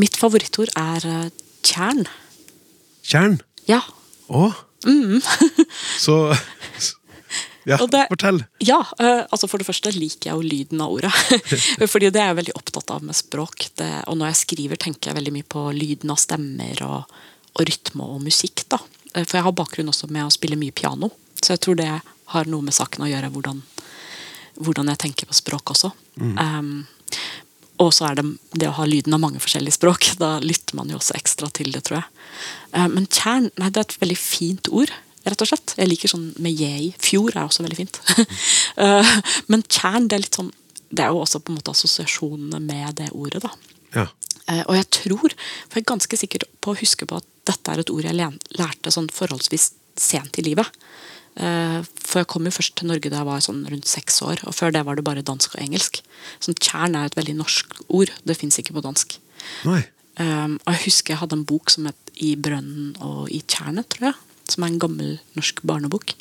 [0.00, 1.28] Mitt favorittord er eh,
[1.64, 2.06] tjern.
[3.04, 3.40] Tjern?
[3.68, 3.82] Ja.
[4.32, 4.48] Å?
[6.04, 6.16] Så
[7.68, 8.40] Ja, det- fortell.
[8.58, 11.12] Ja, eh, altså For det første liker jeg jo lyden av ordet.
[11.92, 13.68] Fordi det er jeg veldig opptatt av med språk.
[13.78, 17.12] Det, og når jeg skriver, tenker jeg veldig mye på lyden av stemmer og,
[17.54, 18.64] og rytme og musikk.
[18.72, 18.80] da.
[19.14, 21.90] Eh, For jeg har bakgrunn også med å spille mye piano, så jeg tror det
[22.32, 23.60] har noe med saken å gjøre hvordan,
[24.62, 25.90] hvordan jeg tenker på språk også.
[26.20, 26.86] Um,
[27.82, 28.24] og så er det
[28.60, 30.10] det å ha lyden av mange forskjellige språk.
[30.22, 32.08] Da lytter man jo også ekstra til det, tror jeg.
[32.74, 34.92] Eh, Men tjern nei, det er et veldig fint ord,
[35.26, 35.74] rett og slett.
[35.78, 36.92] Jeg liker sånn med i.
[37.02, 38.00] Fjord er også veldig fint.
[38.82, 39.10] Eh,
[39.52, 40.46] Men tjern, det er litt sånn
[40.88, 43.50] Det er jo også på en måte assosiasjonene med det ordet, da.
[43.92, 44.06] Ja.
[44.48, 45.34] Eh, Og jeg tror,
[45.68, 48.16] for jeg er ganske sikker på å huske på at dette er et ord jeg
[48.16, 50.66] lærte sånn forholdsvis sent i livet.
[51.36, 54.40] Eh, For jeg kom jo først til Norge da jeg var sånn rundt seks år,
[54.48, 56.00] og før det var det bare dansk og engelsk.
[56.40, 58.12] Sånn Tjern er et veldig norsk ord.
[58.24, 59.18] Det fins ikke på dansk.
[59.68, 59.82] Nei.
[60.20, 63.88] Um, og jeg husker jeg hadde en bok som het I brønnen og i tjernet,
[63.92, 64.18] tror jeg.
[64.52, 66.14] Som er en gammel norsk barnebok.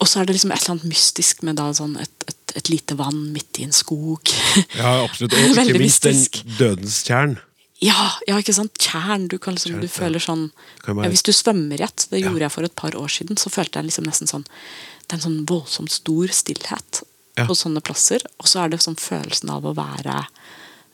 [0.00, 2.70] Og så er det liksom et eller annet mystisk med da sånn et, et, et
[2.72, 4.30] lite vann midt i en skog.
[4.80, 5.34] Ja, absolutt.
[5.36, 6.22] Og ikke minst den
[6.56, 7.36] dødens tjern.
[7.84, 8.72] ja, ja, ikke sant?
[8.80, 9.26] Tjern.
[9.28, 10.46] Du, kan liksom, Tjern, du føler sånn
[10.86, 12.28] ja, Hvis du svømmer i et, det Ja.
[12.30, 15.18] gjorde jeg for et par år siden, så følte jeg liksom nesten sånn Det er
[15.20, 17.02] en sånn voldsomt stor stillhet
[17.40, 18.20] på sånne plasser.
[18.40, 20.16] Og så er det sånn følelsen av å være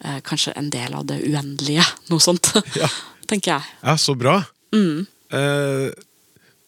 [0.04, 1.82] eh, kanskje en del av det uendelige.
[2.10, 2.52] Noe sånt.
[2.78, 2.86] Ja.
[3.30, 3.70] Tenker jeg.
[3.82, 4.36] Ja, så bra.
[4.74, 5.06] Mm.
[5.34, 5.90] Eh,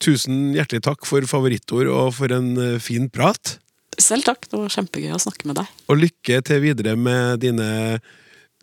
[0.02, 3.58] tusen hjertelig takk for favorittord og for en eh, fin prat.
[3.98, 4.46] Selv takk.
[4.46, 5.74] Det var kjempegøy å snakke med deg.
[5.90, 7.68] Og lykke til videre med dine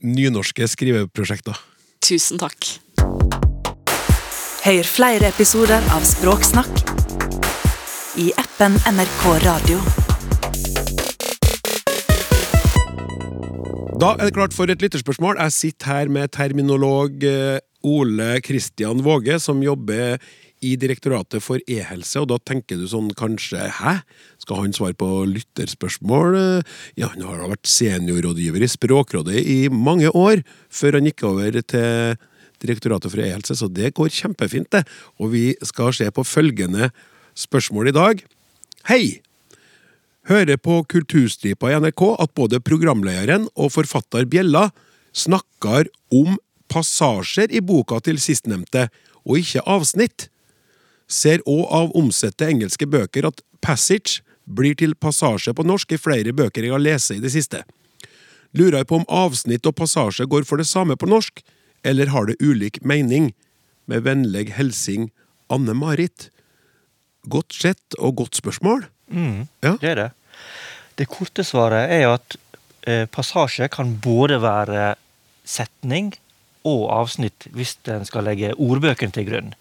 [0.06, 1.60] nynorske skriveprosjekter.
[2.06, 2.76] Tusen takk.
[4.66, 6.82] Hør flere episoder av Språksnakk
[8.22, 9.82] i appen NRK Radio.
[13.96, 15.38] Da er det klart for et lytterspørsmål.
[15.40, 20.18] Jeg sitter her med terminolog eh, Ole Kristian Våge, som jobber
[20.66, 24.00] i Direktoratet for e-helse, og da tenker du sånn kanskje Hæ?
[24.42, 26.38] Skal han svare på lytterspørsmål?
[26.98, 30.42] Ja, han har da vært seniorrådgiver i Språkrådet i mange år,
[30.74, 32.18] før han gikk over til
[32.64, 34.86] Direktoratet for e-helse, så det går kjempefint, det.
[35.20, 36.90] Og vi skal se på følgende
[37.38, 38.26] spørsmål i dag.
[38.90, 39.04] Hei!
[40.26, 44.72] Hører på Kulturstripa i NRK at både programlederen og forfatter Bjella
[45.14, 46.40] snakker om
[46.72, 48.90] passasjer i boka til sistnevnte,
[49.26, 50.30] og ikke avsnitt.
[51.08, 56.34] Ser òg av omsette engelske bøker at passage blir til passasje på norsk i flere
[56.34, 57.64] bøker jeg har lest i det siste.
[58.56, 61.42] Lurer på om avsnitt og passasje går for det samme på norsk,
[61.86, 63.34] eller har det ulik mening?
[63.86, 65.12] Med vennlig hilsing
[65.54, 66.32] Anne-Marit.
[67.30, 68.88] Godt sett og godt spørsmål.
[69.62, 69.76] Ja.
[69.82, 70.08] Det er det.
[70.98, 72.38] Det korte svaret er at
[72.88, 74.96] eh, passasje kan både være
[75.46, 76.16] setning
[76.66, 79.54] og avsnitt hvis en skal legge ordbøkene til grunn.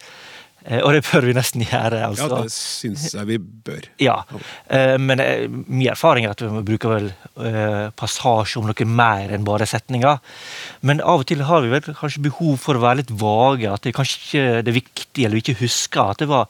[0.65, 2.01] Eh, og det bør vi nesten gjøre.
[2.07, 2.29] Altså.
[2.31, 3.89] Ja, det syns jeg vi bør.
[4.01, 4.17] Ja,
[4.73, 7.11] eh, men eh, min erfaring er at vi bruker vel
[7.99, 10.21] passasje om noe mer enn bare setninger.
[10.87, 13.69] Men av og til har vi vel kanskje behov for å være litt vage.
[13.71, 16.49] At det kanskje ikke det er viktig eller vi ikke husker at det var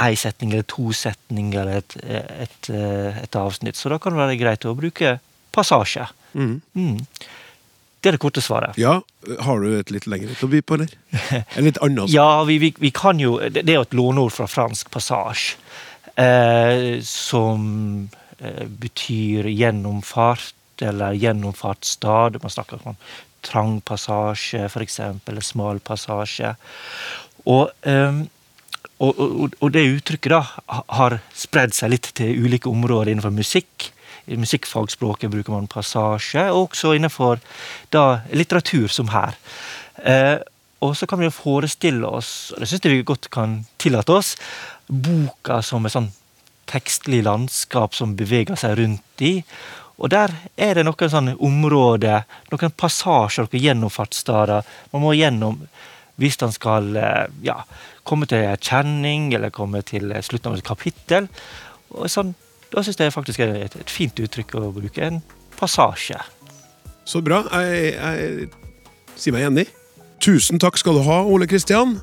[0.00, 1.96] ei setning eller to setninger eller et,
[2.46, 2.70] et,
[3.24, 3.78] et avsnitt.
[3.78, 5.18] Så da kan det være greit å bruke
[5.54, 6.06] passasje.
[6.34, 6.60] Mm.
[8.00, 8.78] Det er det korte svaret.
[8.80, 9.00] Ja,
[9.44, 10.94] har du et litt lengre til å by på, eller?
[11.58, 14.48] En litt annen Ja, vi, vi, vi kan jo Det er jo et låneord fra
[14.48, 15.58] fransk passage.
[16.20, 22.40] Eh, som eh, betyr gjennomfart eller gjennomfartsstad.
[22.42, 22.96] Man snakker om
[23.44, 26.54] trang passasje, f.eks., eller smal passasje.
[27.44, 28.24] Og, eh,
[29.00, 30.42] og, og, og det uttrykket da
[31.00, 33.90] har spredd seg litt til ulike områder innenfor musikk.
[34.30, 37.42] I musikkfagspråket bruker man passasje, og også innenfor
[37.94, 39.36] da, litteratur, som her.
[40.06, 40.38] Eh,
[40.80, 44.14] og så kan vi jo forestille oss, og det syns jeg vi godt kan tillate
[44.16, 44.36] oss,
[44.86, 46.08] boka som et sånn
[46.70, 49.34] tekstlig landskap som beveger seg rundt i.
[50.00, 55.60] Og der er det noen sånne områder, noen passasjer, noen gjennomfartssteder man må gjennom
[56.20, 57.56] hvis han skal eh, ja,
[58.04, 61.28] komme til en kjenning eller komme til slutten av et kapittel.
[61.96, 62.34] Og sånn,
[62.70, 65.02] da syns jeg faktisk er et, et fint uttrykk å bruke.
[65.02, 65.20] En
[65.58, 66.18] passasje.
[67.08, 67.42] Så bra.
[67.50, 68.48] Jeg, jeg
[69.18, 69.66] sier meg enig.
[70.20, 71.98] Tusen takk skal du ha, Ole Kristian.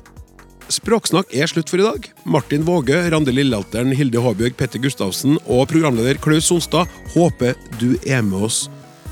[0.68, 2.08] Språksnakk er slutt for i dag.
[2.28, 8.20] Martin Våge, Randi Lillealteren, Hilde Håbjørg, Petter Gustavsen og programleder Klaus Sonstad håper du er
[8.26, 8.66] med oss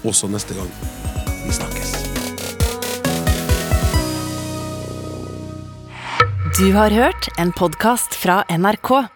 [0.04, 0.68] også neste gang.
[1.46, 1.94] Vi snakkes.
[6.56, 9.15] Du har hørt en podkast fra NRK.